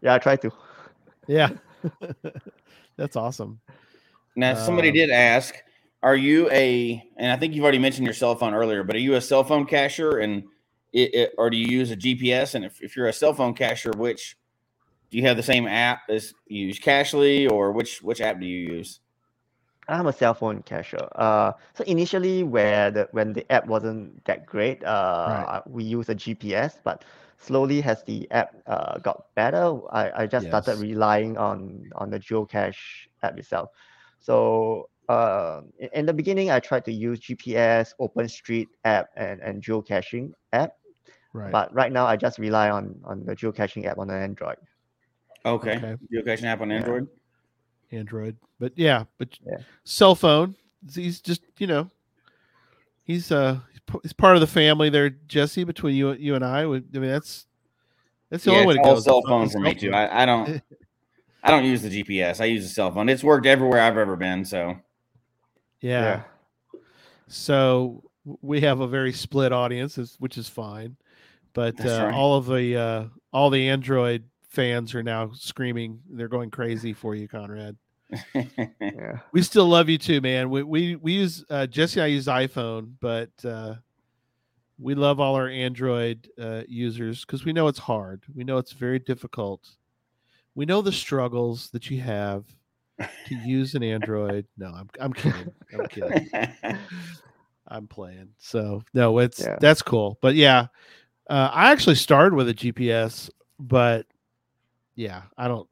[0.00, 0.50] Yeah, I try to.
[1.26, 1.50] Yeah.
[2.96, 3.60] that's awesome.
[4.36, 5.54] Now, somebody Um, did ask,
[6.02, 9.00] are you a, and I think you've already mentioned your cell phone earlier, but are
[9.00, 10.44] you a cell phone cacher and
[10.92, 12.54] it, it, or do you use a GPS?
[12.54, 14.36] And if, if you're a cell phone cacher, which
[15.10, 18.46] do you have the same app as you use Cachly or which, which app do
[18.46, 19.00] you use?
[19.88, 21.08] I'm a cell phone cacher.
[21.16, 26.14] Uh, so initially, where the when the app wasn't that great, uh, we use a
[26.14, 26.80] GPS.
[26.84, 27.04] But
[27.38, 32.18] slowly, as the app uh, got better, I, I just started relying on on the
[32.20, 33.70] geocache app itself.
[34.20, 39.62] So uh, in, in the beginning, I tried to use GPS, OpenStreet app, and and
[39.62, 40.72] geocaching app.
[41.32, 41.52] Right.
[41.52, 44.56] But right now, I just rely on on the geocaching app on an Android.
[45.44, 45.84] Okay.
[45.84, 45.96] Okay.
[46.12, 47.00] Geocaching app on Yeah.
[47.92, 48.36] Android.
[48.58, 49.58] But yeah, but Yeah.
[49.84, 50.54] cell phone.
[50.94, 51.90] He's just you know,
[53.02, 53.60] he's uh
[54.02, 55.64] he's part of the family there, Jesse.
[55.64, 57.46] Between you you and I, I mean that's
[58.30, 59.00] that's the Yeah, only way to go.
[59.00, 59.92] cell phone for me too.
[59.92, 60.62] I, I don't,
[61.42, 62.40] I don't use the GPS.
[62.40, 63.08] I use the cell phone.
[63.08, 64.44] It's worked everywhere I've ever been.
[64.44, 64.76] So
[65.80, 66.22] yeah.
[67.28, 68.02] So
[68.42, 70.96] we have a very split audience, which is fine.
[71.52, 72.14] But uh, right.
[72.14, 76.00] all of the uh, all the Android fans are now screaming.
[76.10, 77.76] They're going crazy for you, Conrad.
[78.80, 79.18] Yeah.
[79.32, 80.50] We still love you too, man.
[80.50, 82.00] We we, we use uh, Jesse.
[82.00, 83.76] and I use iPhone, but uh,
[84.78, 88.22] we love all our Android uh, users because we know it's hard.
[88.34, 89.68] We know it's very difficult.
[90.56, 92.44] We know the struggles that you have
[93.26, 94.44] to use an Android.
[94.58, 95.52] No, I'm I'm kidding.
[95.72, 96.30] I'm kidding.
[97.68, 98.30] I'm playing.
[98.38, 99.56] So no, it's Yeah.
[99.60, 100.18] that's cool.
[100.20, 100.66] But yeah,
[101.28, 103.30] uh, I actually started with a GPS,
[103.60, 104.06] but
[105.00, 105.66] yeah, I don't.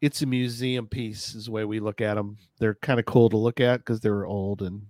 [0.00, 2.38] It's a museum piece, is the way we look at them.
[2.58, 4.86] They're kind of cool to look at because they're old, and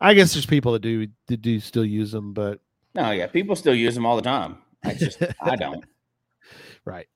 [0.00, 2.60] I guess there's people that do that do still use them, but
[2.94, 4.58] no, yeah, people still use them all the time.
[4.84, 5.84] I just, I don't.
[6.84, 7.06] right.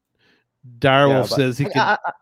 [0.79, 2.13] Direwolf Yeah, says he I- can, I- I-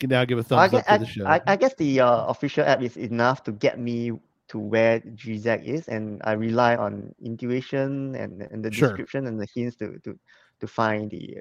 [0.00, 1.26] can now give a thumbs gue- up to I, the show.
[1.26, 4.12] I, I guess the uh, official app is enough to get me
[4.48, 8.88] to where GZAC is, and I rely on intuition and, and the Sure.
[8.88, 10.18] description and the hints to to,
[10.60, 11.36] to find the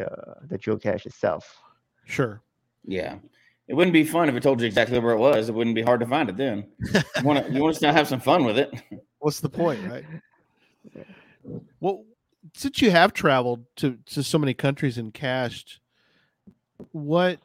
[0.00, 1.60] uh, the the geocache itself.
[2.04, 2.42] sure.
[2.84, 3.16] Yeah.
[3.66, 5.48] It wouldn't be fun if it told you exactly where it was.
[5.48, 6.66] It wouldn't be hard to find it then.
[6.92, 8.70] You want to, you want to still have some fun with it.
[9.20, 10.04] What's the point, right?
[11.78, 12.04] Well,
[12.54, 15.80] since you have traveled to to so many countries and cached,
[16.92, 17.38] what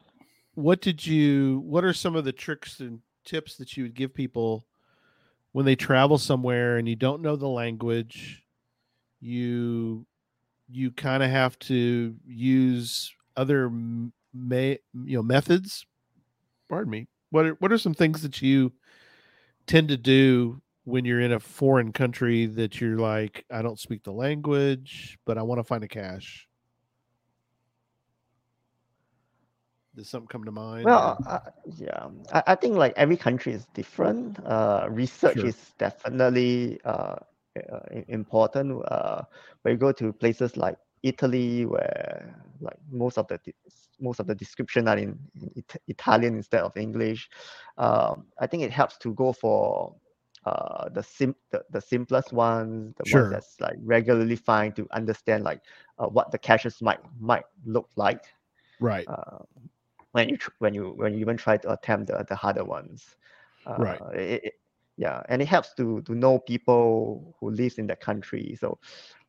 [0.54, 4.14] what did you what are some of the tricks and tips that you would give
[4.14, 4.64] people
[5.52, 8.42] when they travel somewhere and you don't know the language?
[9.20, 10.06] You
[10.70, 13.70] you kind of have to use other
[14.32, 15.86] may you know methods.
[16.68, 17.08] Pardon me.
[17.30, 18.72] What are what are some things that you
[19.66, 24.02] tend to do when you're in a foreign country that you're like, I don't speak
[24.02, 26.48] the language, but I want to find a cache?
[29.94, 30.84] Does something come to mind?
[30.86, 31.40] Well, uh,
[31.76, 34.38] yeah, I, I think like every country is different.
[34.46, 35.46] Uh, research Sure.
[35.46, 37.16] is definitely uh,
[38.08, 38.82] important.
[38.86, 39.22] Uh,
[39.62, 43.38] when you go to places like Italy, where like most of the
[44.00, 47.28] most of the description are in, in It- Italian instead of English,
[47.78, 49.94] um, I think it helps to go for
[50.46, 53.06] uh, the sim the, the simplest ones, the Sure.
[53.06, 55.60] ones that's like regularly fine to understand like
[55.98, 58.24] uh, what the caches might might look like
[58.80, 59.08] right.
[59.08, 59.38] uh,
[60.12, 63.16] when you tr- when you when you even try to attempt the, the harder ones.
[63.66, 64.02] Uh, Right.
[64.14, 64.54] it-
[65.00, 68.54] yeah, and it helps to to know people who lives in that country.
[68.60, 68.78] So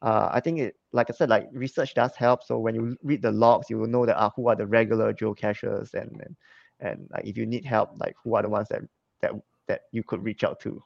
[0.01, 2.43] uh, I think it, like I said, like research does help.
[2.43, 5.13] So when you read the logs, you will know that uh, who are the regular
[5.13, 6.35] geocachers and and
[6.81, 8.81] and like if you need help, like who are the ones that
[9.21, 9.31] that
[9.67, 10.83] that you could reach out to.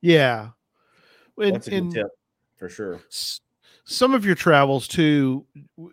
[0.00, 0.48] Yeah.
[1.36, 2.06] And, That's a good and tip.
[2.56, 3.00] for sure.
[3.10, 3.40] S-
[3.84, 5.44] Some of your travels too,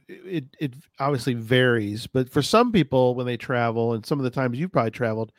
[0.07, 4.29] it it obviously varies, but for some people when they travel, and some of the
[4.29, 5.33] times you've probably traveled,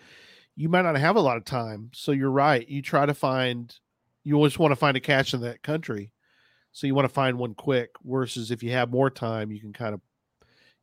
[0.57, 1.91] you might not have a lot of time.
[1.93, 2.67] So you're right.
[2.67, 3.75] You try to find,
[4.25, 6.13] you always want to find a cache in that country.
[6.73, 7.91] So you want to find one quick.
[8.05, 10.01] Versus if you have more time, you can kind of,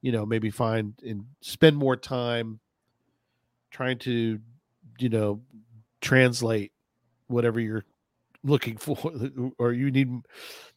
[0.01, 2.59] you know, maybe find and spend more time
[3.71, 4.39] trying to,
[4.99, 5.41] you know,
[6.01, 6.71] translate
[7.27, 7.85] whatever you're
[8.43, 9.11] looking for,
[9.57, 10.11] or you need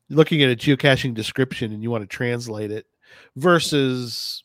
[0.09, 2.87] looking at a geocaching description and you want to translate it
[3.35, 4.45] versus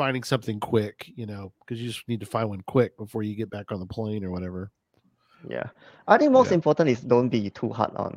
[0.00, 3.34] finding something quick, you know, because you just need to find one quick before you
[3.34, 4.70] get back on the plane or whatever.
[5.46, 5.66] Yeah,
[6.08, 6.54] I think most Yeah.
[6.60, 8.14] important is don't be too hard on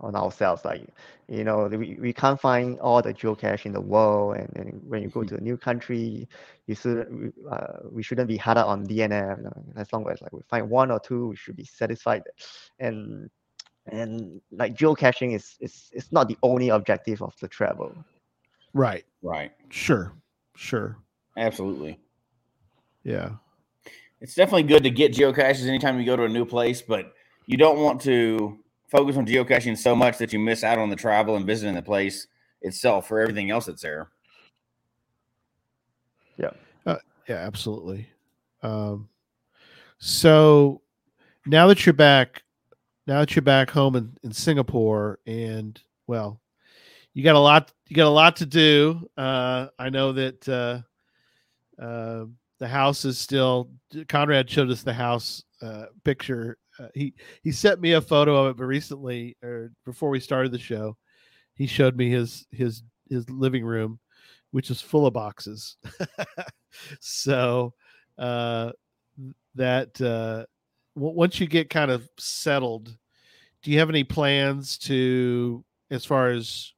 [0.00, 0.64] on ourselves.
[0.64, 0.84] Like,
[1.28, 5.02] you know, we, we can't find all the geocache in the world, and, and when
[5.02, 6.26] you go to a new country,
[6.68, 9.36] you should we- uh, we shouldn't be harder on DNF.
[9.38, 12.22] you know, As long as like we find one or two, we should be satisfied.
[12.78, 13.28] And
[13.98, 17.90] and like geocaching is is is not the only objective of the travel.
[18.74, 19.04] Right.
[19.22, 19.52] Right.
[19.70, 20.12] Sure.
[20.56, 20.96] Sure.
[21.36, 21.98] Absolutely.
[23.04, 23.30] Yeah.
[24.20, 27.12] It's definitely good to get geocaches anytime you go to a new place, but
[27.46, 28.58] you don't want to
[28.88, 31.82] focus on geocaching so much that you miss out on the travel and visiting the
[31.82, 32.26] place
[32.62, 34.08] itself for everything else that's there.
[36.38, 36.50] Yeah,
[36.84, 36.96] Uh,
[37.28, 38.08] yeah, absolutely.
[38.62, 39.08] Um,
[39.98, 40.82] so
[41.46, 42.42] now that you're back,
[43.06, 46.40] now that you're back home in, in Singapore, and well,
[47.14, 49.08] you got a lot, you got a lot to do.
[49.16, 50.80] Uh, I know that uh,
[51.80, 52.24] uh,
[52.58, 53.70] the house is still.
[54.08, 56.58] Conrad showed us the house uh, picture.
[56.78, 60.52] Uh, he he sent me a photo of it, but recently, or before we started
[60.52, 60.96] the show,
[61.54, 63.98] he showed me his his his living room,
[64.50, 65.76] which is full of boxes.
[67.00, 67.72] so
[68.18, 68.70] uh
[69.54, 70.44] that uh
[70.94, 72.96] w- once you get kind of settled
[73.62, 76.72] do you have any plans to as far as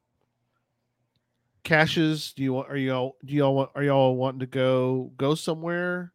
[1.68, 4.40] caches do you want are you all do you all want are you all wanting
[4.40, 6.12] to go go somewhere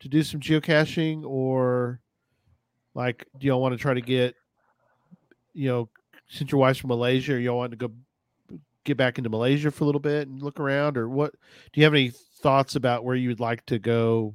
[0.00, 1.98] to do some geocaching or
[2.94, 4.34] like do y'all want to try to get
[5.54, 5.88] you know
[6.28, 7.90] since your wife's from malaysia you all want to go
[8.84, 11.32] get back into malaysia for a little bit and look around or what
[11.72, 12.10] do you have any
[12.42, 14.34] thoughts about where you would like to go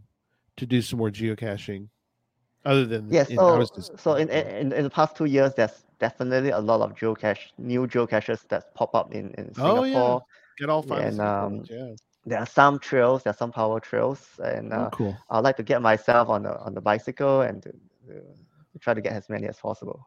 [0.55, 1.87] to do some more geocaching
[2.65, 3.29] other than Yes.
[3.31, 6.81] I So, just- so in, in in the past two years, there's definitely a lot
[6.81, 10.23] of geocache, new geocaches that pop up in, in Oh, Singapore.
[10.25, 10.46] yeah.
[10.57, 11.93] Get all five and, um, yeah
[12.25, 15.57] There are some trails, there are some power trails, and oh, uh, cool I'd like
[15.57, 18.13] to get myself on the on the bicycle and to, to,
[18.71, 19.99] to try to get as many as possible.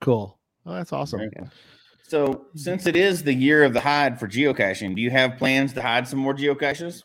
[0.00, 1.50] cool oh that's awesome Very cool.
[2.10, 5.72] So, since it is the year of the hide for geocaching, do you have plans
[5.74, 7.04] to hide some more geocaches?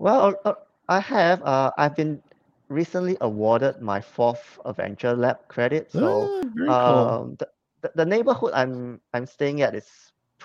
[0.00, 0.54] Well, uh,
[0.88, 1.40] I have.
[1.44, 2.20] Uh, I've been
[2.68, 5.92] recently awarded my fourth Adventure Lab credit.
[5.92, 7.48] So, very cool um, the,
[7.82, 9.86] the the neighborhood I'm I'm staying at is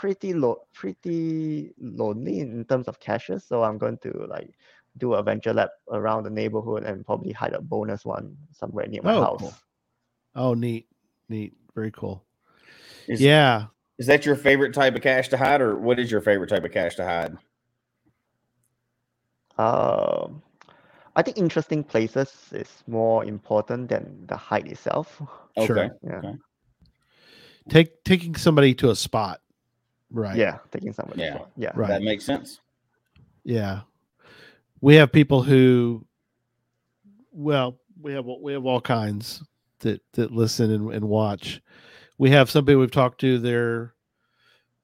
[0.04, 3.42] pretty low, pretty lonely in terms of caches.
[3.46, 4.52] So I'm going to like
[4.98, 9.02] do a venture Lab around the neighborhood and probably hide a bonus one somewhere near
[9.02, 9.40] my Oh, house.
[9.40, 9.54] cool.
[10.36, 10.88] oh neat
[11.30, 12.26] neat very cool
[13.08, 16.20] Is, yeah Is that your favorite type of cache to hide, or what is your
[16.20, 17.38] favorite type of cache to hide?
[19.58, 20.42] Um,
[21.16, 25.22] I think interesting places is more important than the height itself.
[25.66, 25.96] Sure.
[26.04, 26.18] Yeah.
[26.18, 26.36] Okay.
[27.70, 29.40] take taking somebody to a spot
[30.14, 31.22] right Yeah, taking somebody.
[31.22, 31.36] Yeah.
[31.36, 31.52] spot.
[31.58, 31.72] Yeah.
[31.76, 31.90] Right.
[31.90, 32.62] That makes sense.
[33.44, 33.82] Yeah.
[34.80, 36.06] We have people who
[37.32, 39.44] well, we have we have all kinds
[39.80, 41.62] that that listen and, and watch.
[42.18, 43.94] We have some people we've talked to they're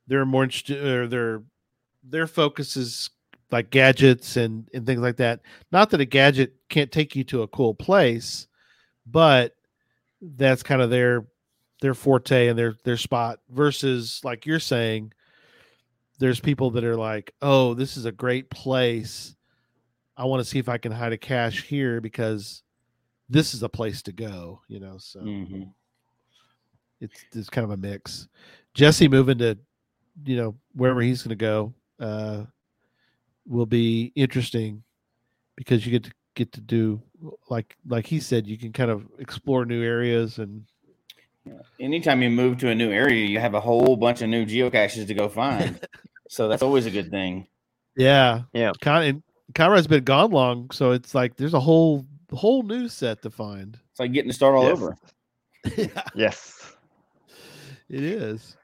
[0.08, 1.44] they're more interested or their
[2.04, 3.10] their focus is
[3.52, 5.42] like gadgets and and things like that.
[5.72, 8.48] Not that a gadget can't take you to a cool place,
[9.06, 9.56] but
[10.22, 11.26] that's kind of their
[11.82, 15.14] their forte and their their spot versus like you're saying
[16.20, 19.36] there's people that are like, "Oh, this is a great place.
[20.16, 22.62] I want to see if I can hide a cache here because
[23.30, 25.74] this is a place to go." You know, so Mhm.
[27.02, 28.28] it's it's kind of a mix.
[28.74, 29.58] Jesse moving to,
[30.26, 32.46] you know, wherever he's going to go, uh,
[33.48, 34.84] will be interesting
[35.56, 37.02] because you get to get to do
[37.50, 40.66] like like he said, you can kind of explore new areas and
[41.80, 45.08] Anytime you move to a new area, you have a whole bunch of new geocaches
[45.08, 45.80] to go find.
[46.30, 47.48] so that's always a good thing.
[47.98, 48.72] yeah, Yeah.
[48.82, 49.24] Con- and
[49.56, 53.78] Conrad's been gone long, so it's like there's a whole whole new set to find.
[53.92, 54.78] It's like getting to start all Yes.
[54.80, 54.96] over.
[55.78, 56.76] yeah, Yes.
[57.90, 58.56] it is.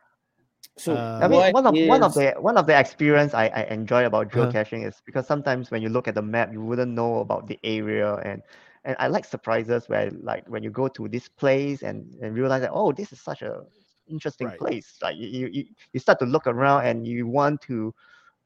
[0.77, 3.63] So Uh, I mean, one of one of the one of the experience I, I
[3.63, 4.51] enjoy about Uh-huh.
[4.51, 7.57] geocaching is because sometimes when you look at the map, you wouldn't know about the
[7.63, 8.41] area, and
[8.83, 12.61] and I like surprises where like when you go to this place and and realize
[12.61, 13.63] that oh, this is such a
[14.07, 14.57] interesting Right.
[14.57, 14.97] place.
[15.01, 17.93] Like you, you, you- you start to look around and you want to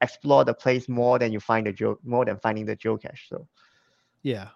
[0.02, 3.28] explore the place more than you find the geo more than finding the geocache.
[3.28, 3.46] So
[4.22, 4.48] Yeah.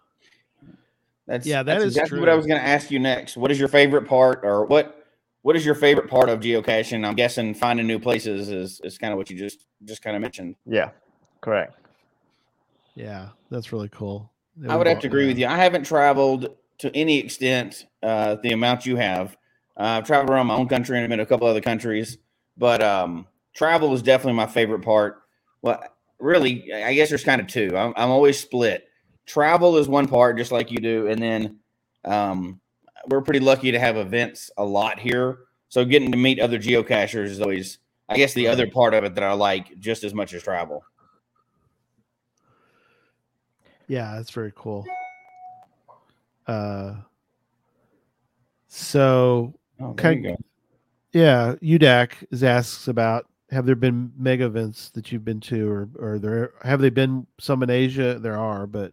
[1.27, 3.37] That's Yeah, that that's is exactly what I was going to ask you next.
[3.37, 5.07] What is your favorite part, or what
[5.43, 7.07] what is your favorite part of geocaching?
[7.07, 10.23] I'm guessing finding new places is is kind of what you just just kind of
[10.23, 10.57] mentioned.
[10.67, 10.91] yeah,
[11.41, 11.75] correct.
[12.95, 13.31] Yeah.
[13.51, 14.31] That's really cool.
[14.69, 15.47] I would have to agree with you.
[15.47, 19.37] I haven't traveled to any extent uh, the amount you have.
[19.77, 22.19] Uh, I've traveled around my own country and I've been to a couple other countries,
[22.57, 25.23] but um, travel is definitely my favorite part.
[25.63, 25.83] Well,
[26.19, 27.77] really, I guess there's kind of two.
[27.77, 28.89] I'm, I'm always split.
[29.27, 31.59] Travel is one part, just like you do, and then
[32.05, 32.61] um,
[33.09, 35.39] we're pretty lucky to have events a lot here.
[35.69, 39.15] So getting to meet other geocachers is always, I guess, the other part of it
[39.15, 40.85] that I like just as much as travel.
[43.89, 44.85] Yeah, that's very cool.
[46.47, 46.95] Uh,
[48.69, 50.37] so Oh, there you Okay.
[51.13, 55.89] yeah, UDAC is asks about have there been mega events that you've been to, or
[55.99, 58.19] or there have they been some in Asia?
[58.19, 58.93] There are, but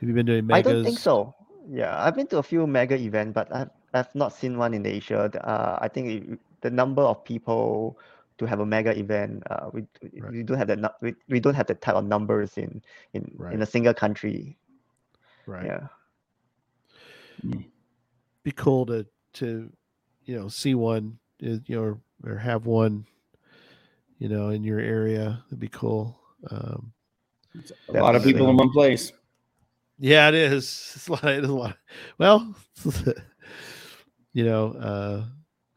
[0.00, 0.72] have you been doing I megas?
[0.72, 1.34] don't think so.
[1.68, 4.84] Yeah, I've been to a few mega events, but I've I've not seen one in
[4.86, 5.30] Asia.
[5.42, 7.98] Uh, I think it, the number of people
[8.38, 10.32] to have a mega event, uh, we we- Right.
[10.32, 12.82] we don't have the nu- we, we don't have the type of numbers in
[13.14, 13.54] in Right.
[13.54, 14.56] in a single country.
[15.46, 15.66] Right.
[15.66, 15.88] Yeah.
[18.44, 19.06] Be cool to
[19.36, 19.70] to
[20.24, 23.06] you know see one, you know, or, or have one,
[24.18, 25.42] you know, in your area.
[25.46, 26.18] That'd be cool.
[26.50, 26.92] Um,
[27.88, 29.12] A lot of people in one place.
[29.98, 30.92] Yeah, it is.
[30.96, 31.24] It's a lot.
[31.24, 31.76] It is a lot.
[32.18, 32.54] Well,
[34.32, 35.24] you know, uh,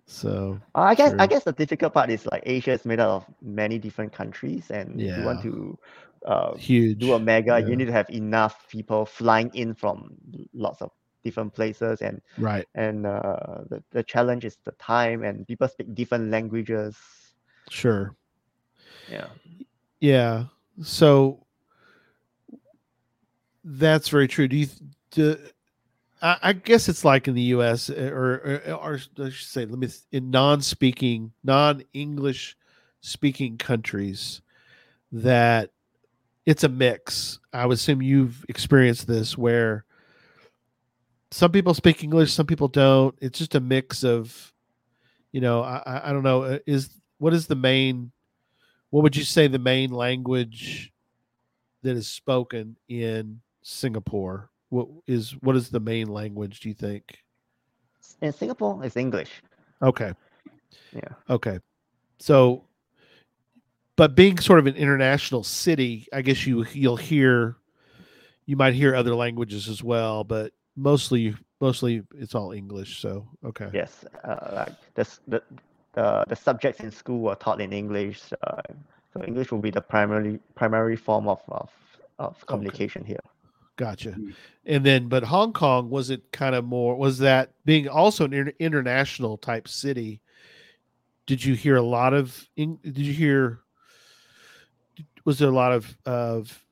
[0.05, 3.09] so Uh, I guess I guess the difficult part is like Asia is made out
[3.09, 5.77] of many different countries, and if you want to
[6.25, 6.99] uh, huge.
[6.99, 7.67] do a mega, yeah.
[7.67, 10.15] you need to have enough people flying in from
[10.53, 10.91] lots of
[11.23, 12.67] different places, and right.
[12.75, 16.97] and uh, the the challenge is the time, and people speak different languages.
[17.69, 18.15] Sure.
[19.09, 19.27] Yeah.
[19.99, 20.45] Yeah.
[20.81, 21.45] So
[23.63, 24.47] that's very true.
[24.47, 24.67] Do you?
[25.11, 25.37] Do,
[26.21, 27.89] I, I guess it's like in the U.S.
[27.89, 32.57] uh, or, or, or I should say, let me in non-speaking, non-English
[33.01, 34.41] speaking countries
[35.11, 35.71] that
[36.45, 37.39] it's a mix.
[37.53, 39.85] I would assume you've experienced this where
[41.31, 43.15] some people speak English, some people don't.
[43.21, 44.53] It's just a mix of,
[45.31, 46.43] you know, I, I, don't know.
[46.43, 48.11] uh, Is what is the main?
[48.89, 50.91] What would you say the main language
[51.83, 54.49] that is spoken in Singapore?
[54.69, 56.61] What is what is the main language?
[56.61, 57.19] Do you think?
[58.21, 59.29] In Singapore, it's English.
[59.81, 60.13] Okay.
[60.93, 61.13] Yeah.
[61.29, 61.59] Okay.
[62.17, 62.65] So,
[63.95, 67.57] but being sort of an international city, I guess you you'll hear,
[68.45, 73.01] you might hear other languages as well, but mostly mostly it's all English.
[73.01, 73.69] So okay.
[73.73, 74.05] Yes.
[74.23, 75.43] Uh, like the the
[75.93, 78.33] the the subjects in school are taught in English.
[78.45, 78.61] Uh,
[79.13, 81.69] so English will be the primary primary form of of,
[82.17, 83.19] of communication here.
[83.75, 84.09] Gotcha.
[84.09, 84.33] Mm.
[84.65, 86.95] And then, but Hong Kong was it kind of more?
[86.97, 90.21] Was that being also an inter- international type city?
[91.27, 92.45] Did you hear a lot of?
[92.57, 93.59] Did you hear?
[95.25, 96.65] Was there a lot of of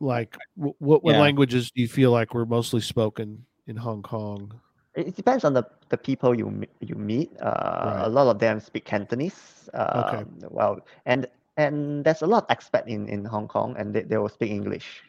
[0.00, 1.20] like what what Yeah.
[1.20, 4.60] languages do you feel like were mostly spoken in Hong Kong?
[4.94, 7.30] It it depends on the, the people you you meet.
[7.40, 8.06] Uh, Right.
[8.06, 9.68] A lot of them speak Cantonese.
[9.74, 11.26] Uh, Well, and
[11.56, 14.50] and there's a lot of expat in, in Hong Kong, and they, they will speak
[14.50, 15.02] English.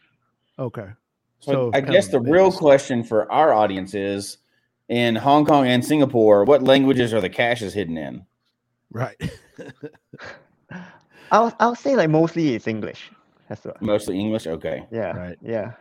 [0.58, 0.88] Okay.
[1.40, 4.38] So, I guess the a real question for our audience is
[4.88, 8.26] in Hong Kong and Singapore, what languages are the caches hidden in?
[8.90, 9.16] right.
[11.32, 13.10] I'll I'll say like mostly it's English.
[13.50, 13.82] That's what.
[13.82, 14.46] Mostly English.
[14.46, 14.86] Okay.
[14.92, 15.10] Yeah.
[15.10, 15.38] Right.
[15.42, 15.72] Yeah.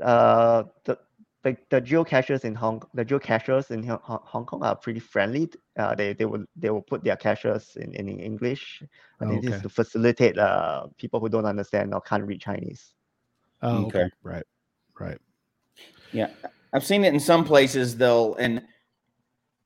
[0.00, 0.98] Uh, the
[1.42, 5.48] the, the geocachers in Hong the geocachers in Hong, Hong- Hong Kong are pretty friendly.
[5.78, 8.82] Uh, they they will they will put their caches in, in English.
[9.20, 9.56] I think this Okay.
[9.56, 12.92] is to facilitate uh people who don't understand or can't read Chinese.
[13.62, 14.02] Oh, okay.
[14.02, 14.10] Okay.
[14.22, 14.44] Right.
[15.00, 15.18] Right.
[16.12, 16.28] Yeah,
[16.74, 17.96] I've seen it in some places.
[17.96, 18.62] They'll and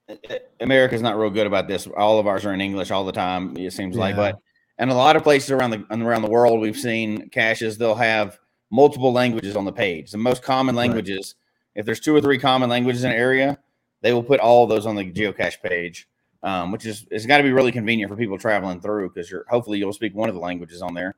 [0.09, 0.15] uh,
[0.61, 1.89] America's not real good about this.
[1.97, 3.57] All of ours are in English all the time.
[3.57, 4.39] It seems like, but
[4.83, 7.79] and a lot of places around the around the world, we've seen caches.
[7.79, 8.39] They'll have
[8.71, 10.11] multiple languages on the page.
[10.11, 10.89] The most common Right.
[10.89, 11.37] languages.
[11.77, 13.59] If there's two or three common languages in an area,
[14.01, 16.09] they will put all of those on the geocache page,
[16.43, 19.45] um, which is it's got to be really convenient for people traveling through because you're
[19.49, 21.15] hopefully you'll speak one of the languages on there.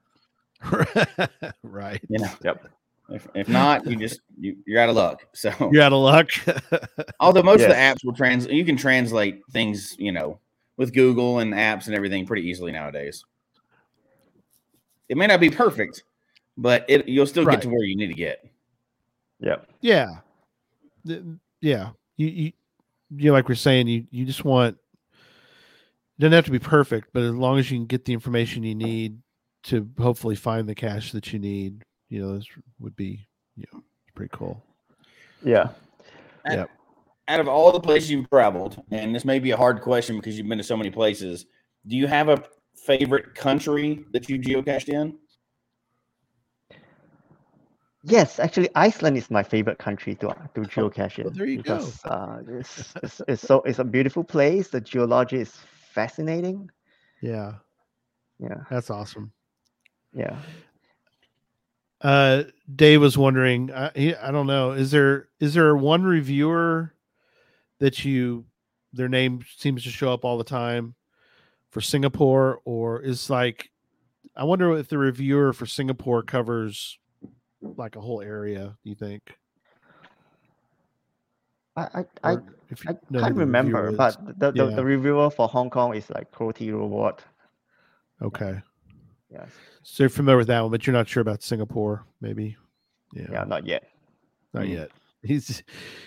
[1.63, 2.01] right.
[2.09, 2.67] You know, Yep.
[3.11, 5.27] if, if not, you just you, you're out of luck.
[5.33, 6.29] So You're out of luck.
[7.21, 10.39] Although most of the apps will translate you can translate things, you know,
[10.77, 13.25] with Google and apps and everything pretty easily nowadays.
[15.09, 16.05] It may not be perfect,
[16.57, 17.55] but it you'll still Right.
[17.55, 18.45] get to where you need to get.
[19.41, 19.69] Yep.
[19.81, 20.09] Yeah.
[21.07, 21.23] Th-
[21.61, 21.91] Yeah.
[22.17, 22.53] You, you
[23.17, 24.77] you like we're saying, you you just want
[25.17, 28.63] it doesn't have to be perfect, but as long as you can get the information
[28.63, 29.19] you need
[29.65, 32.47] to hopefully find the cache that you need, you know, this
[32.79, 33.27] would be
[33.57, 33.83] you know
[34.15, 34.63] pretty cool.
[35.45, 35.71] Yeah.
[36.49, 36.71] Yep.
[37.29, 40.37] Out of all the places you've traveled, and this may be a hard question because
[40.39, 41.47] you've been to so many places,
[41.87, 42.45] do you have a
[42.87, 45.19] favorite country that you geocached in?
[48.07, 51.77] Yes, actually, Iceland is my favorite country to to geocache in well, there you go.
[51.79, 54.69] because uh, it's, it's it's so it's a beautiful place.
[54.69, 55.53] The geology is
[55.95, 56.71] fascinating.
[57.23, 57.55] Yeah,
[58.39, 59.33] Yeah, that's awesome.
[60.15, 60.37] yeah.
[62.03, 62.43] Uh,
[62.77, 63.73] Dave was wondering.
[63.73, 64.73] I, I don't know.
[64.73, 66.93] Is there is there one reviewer
[67.79, 68.45] that you
[68.93, 70.95] their name seems to show up all the time
[71.75, 73.69] for Singapore, or is like
[74.37, 76.97] I wonder if the reviewer for Singapore covers
[77.61, 78.77] like a whole area.
[78.85, 79.37] Do you think?
[81.77, 82.37] I I, I,
[82.71, 84.77] if you I can't remember, but the, the, Yeah.
[84.77, 87.23] the reviewer for Hong Kong is like Crowty Robot.
[88.23, 88.63] okay,
[89.31, 89.49] Yes.
[89.83, 92.57] so you're familiar with that one, but you're not sure about Singapore, maybe.
[93.13, 93.89] Yeah, Yeah, not yet.
[94.53, 94.71] not Mm.
[94.75, 94.91] yet.
[95.25, 95.65] He's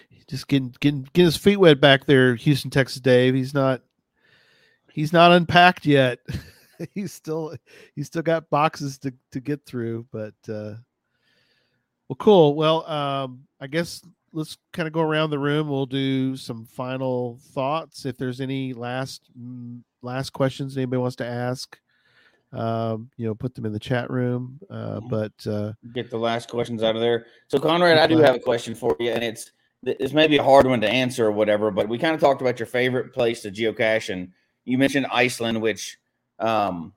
[0.10, 3.02] he's just getting getting getting his feet wet back there, Houston, Texas.
[3.02, 3.82] Dave, he's not
[4.98, 6.20] he's not unpacked yet.
[6.94, 7.56] he's still
[7.96, 10.74] he's still got boxes to to get through, but uh
[12.10, 12.56] well, cool.
[12.56, 15.68] Well, um, I guess let's kind of go around the room.
[15.68, 18.06] We'll do some final thoughts.
[18.06, 21.78] If there's any last mm, last questions anybody wants to ask,
[22.54, 24.60] um, you know, put them in the chat room.
[24.70, 27.26] Uh, but uh, Get the last questions out of there.
[27.50, 29.52] So, Conrad, I do have a question for you, and it's
[29.84, 32.42] this may be a hard one to answer or whatever, but we kind of talked
[32.42, 34.32] about your favorite place to geocache, and
[34.68, 35.98] you mentioned Iceland, which
[36.40, 36.94] um,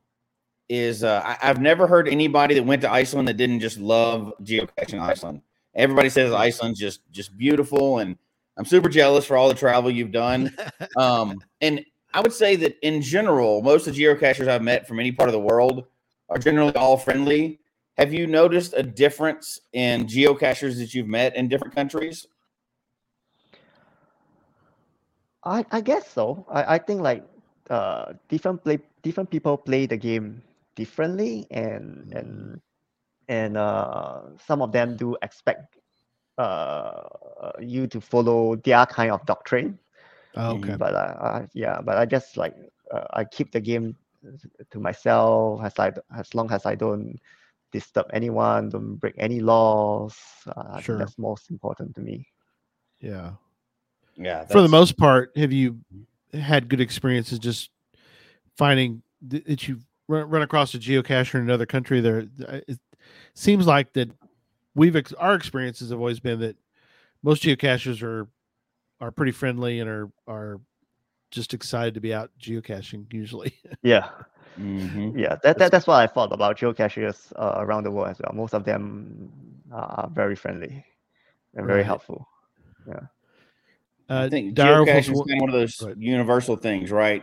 [0.69, 4.35] is uh, I, I've never heard anybody that went to Iceland that didn't just love
[4.43, 5.41] geocaching Iceland.
[5.77, 8.19] Everybody says Iceland's just just beautiful, and
[8.59, 10.55] I'm super jealous for all the travel you've done.
[10.97, 14.99] Um, and I would say that in general, most of the geocachers I've met from
[14.99, 15.85] any part of the world
[16.29, 17.61] are generally all friendly.
[17.97, 22.27] Have you noticed a difference in geocachers that you've met in different countries?
[25.45, 26.45] I, I guess so.
[26.51, 27.25] I, I think like
[27.71, 30.43] uh different play different people play the game
[30.77, 32.61] differently and and
[33.29, 35.79] and uh some of them do expect
[36.39, 37.03] uh
[37.61, 39.79] you to follow their kind of doctrine.
[40.37, 42.55] oh, okay, But I, I yeah, but I just like
[42.93, 43.97] uh, I keep the game
[44.71, 47.19] to myself as I as long as I don't
[47.73, 50.17] disturb anyone, don't break any laws.
[50.47, 50.99] Uh, Sure.
[50.99, 52.27] that's most important to me.
[53.01, 53.33] yeah.
[54.17, 55.81] Yeah, for the most part, have you
[56.33, 57.71] had good experiences just
[58.57, 62.01] finding th- that you run, run across a geocacher in another country?
[62.01, 62.79] There, uh, it
[63.35, 64.11] seems like that
[64.75, 66.57] we've ex- our experiences have always been that
[67.23, 68.27] most geocachers are
[69.01, 70.61] are pretty friendly and are are
[71.31, 73.11] just excited to be out geocaching.
[73.13, 74.09] Usually, Yeah.
[74.59, 75.17] Mhm.
[75.19, 78.33] Yeah, that, that that's what I thought about geocachers uh, around the world as well.
[78.35, 79.31] Most of them
[79.73, 80.85] are very friendly
[81.55, 81.87] and very Right.
[81.87, 82.27] helpful.
[82.93, 83.01] uh,
[84.11, 85.97] I think Dara geocaching is one of those ahead.
[86.01, 87.23] universal things, right?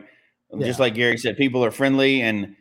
[0.59, 2.55] Just like Gary said, people are friendly, and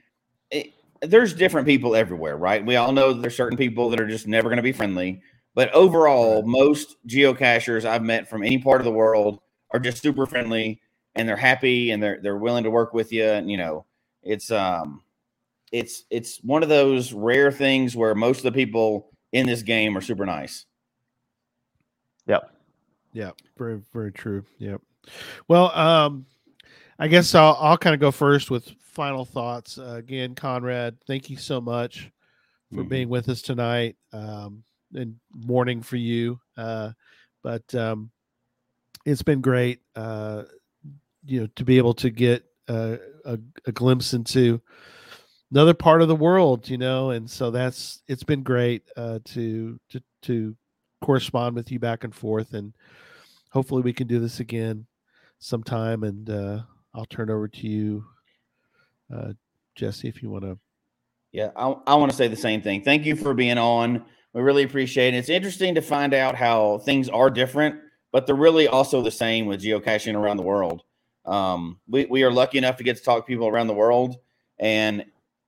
[0.50, 2.64] it, there's different people everywhere, right?
[2.64, 5.22] We all know there's certain people that are just never going to be friendly,
[5.54, 9.38] but overall, most geocachers I've met from any part of the world
[9.70, 10.80] are just super friendly,
[11.14, 13.86] and they're happy, and they're they're willing to work with you, and you know,
[14.24, 15.02] it's um,
[15.70, 19.96] it's it's one of those rare things where most of the people in this game
[19.96, 20.66] are super nice.
[22.26, 22.55] Yep.
[23.16, 24.44] Yeah, very very true.
[24.58, 24.82] Yep.
[25.48, 26.26] Well, um,
[26.98, 29.78] I guess I'll I'll kind of go first with final thoughts.
[29.78, 32.10] Uh, again, Conrad, thank you so much
[32.74, 32.88] for Mhm.
[32.90, 33.96] being with us tonight.
[34.12, 34.64] Um,
[34.94, 36.38] and morning for you.
[36.58, 36.92] Uh,
[37.42, 38.10] but um,
[39.06, 39.80] it's been great.
[39.94, 40.42] Uh,
[41.24, 44.60] you know, to be able to get uh, a, a glimpse into
[45.50, 49.80] another part of the world, you know, and so that's it's been great uh, to
[49.88, 50.54] to to
[51.00, 52.74] correspond with you back and forth, and
[53.56, 54.86] hopefully we can do this again
[55.38, 56.02] sometime.
[56.02, 56.60] And uh,
[56.94, 58.04] I'll turn over to you,
[59.10, 59.32] uh,
[59.74, 60.58] Jesse, if you want to.
[61.32, 62.82] Yeah, I, I want to say the same thing.
[62.82, 64.04] Thank you for being on.
[64.34, 65.16] We really appreciate it.
[65.16, 67.76] It's interesting to find out how things are different,
[68.12, 70.82] but they're really also the same with geocaching around the world.
[71.24, 74.16] Um, we, we are lucky enough to get to talk to people around the world.
[74.58, 75.06] And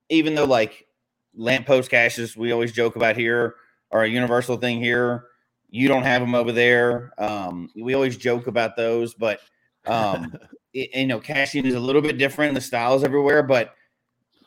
[0.09, 0.87] even though, like,
[1.35, 3.55] lamppost caches, we always joke about here,
[3.91, 5.28] are a universal thing here,
[5.69, 7.11] you don't have them over there.
[7.17, 9.39] Um, we always joke about those, but,
[9.85, 10.35] um,
[10.73, 12.53] it, you know, caching is a little bit different.
[12.55, 13.75] The styles everywhere, but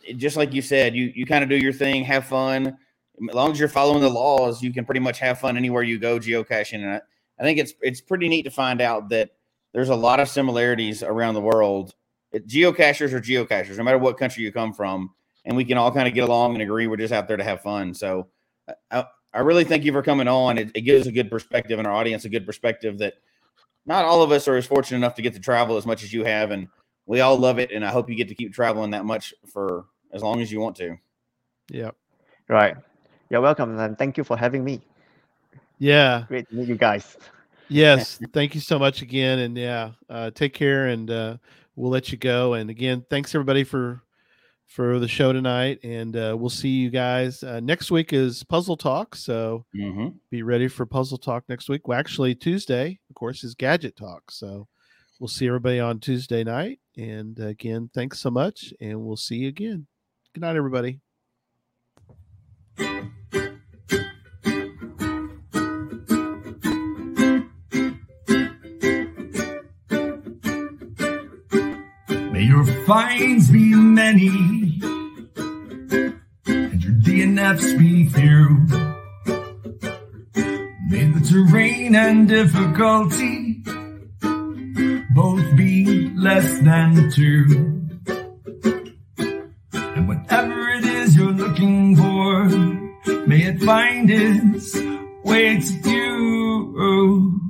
[0.05, 2.77] it- just like you said, you you kind of do your thing, have fun.
[3.29, 5.99] As long as you're following the laws, you can pretty much have fun anywhere you
[5.99, 6.83] go geocaching.
[6.83, 7.01] And I,
[7.39, 9.31] I think it's it's pretty neat to find out that
[9.73, 11.95] there's a lot of similarities around the world.
[12.33, 15.11] It, geocachers are geocachers, no matter what country you come from,
[15.45, 17.45] and we can all kind of get along and agree we're just out there to
[17.45, 17.95] have fun.
[17.95, 18.29] So,
[18.91, 19.05] I,
[19.35, 20.59] I really thank you for coming on.
[20.59, 23.15] It, it gives a good perspective and our audience a good perspective that
[23.87, 26.13] not all of us are as fortunate enough to get to travel as much as
[26.13, 26.69] you have, and
[27.07, 27.73] we all love it.
[27.73, 30.61] And I hope you get to keep traveling that much for as long as you
[30.61, 30.97] want to.
[31.71, 31.91] Yeah.
[32.49, 32.77] Right.
[33.31, 34.83] You're welcome, and thank you for having me.
[35.79, 36.27] Yeah.
[36.29, 37.17] Great to meet you guys.
[37.69, 38.21] Yes.
[38.33, 39.41] Thank you so much again.
[39.41, 41.37] And yeah, uh, take care and uh,
[41.75, 42.55] we'll let you go.
[42.55, 44.03] And again, thanks everybody for
[44.73, 45.79] for the show tonight.
[45.83, 49.15] And uh, we'll see you guys uh, next week is Puzzle Talk.
[49.15, 50.09] So Mm-hmm.
[50.31, 51.87] be ready for Puzzle Talk next week.
[51.87, 54.31] Well, actually, Tuesday, of course, is Gadget Talk.
[54.31, 54.67] So
[55.21, 56.79] we'll see everybody on Tuesday night.
[56.97, 58.73] And again, thanks so much.
[58.81, 59.87] And we'll see you again.
[60.35, 61.01] Good night, everybody.
[72.09, 74.62] May your finds be many
[77.23, 78.67] and be few.
[80.89, 83.63] May the terrain and difficulty
[85.15, 87.79] both be less than two.
[89.73, 92.49] And whatever it is you're looking for,
[93.29, 94.77] may it find its
[95.25, 97.41] way to you.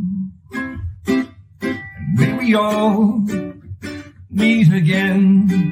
[0.52, 3.24] And may we all
[4.28, 5.71] meet again.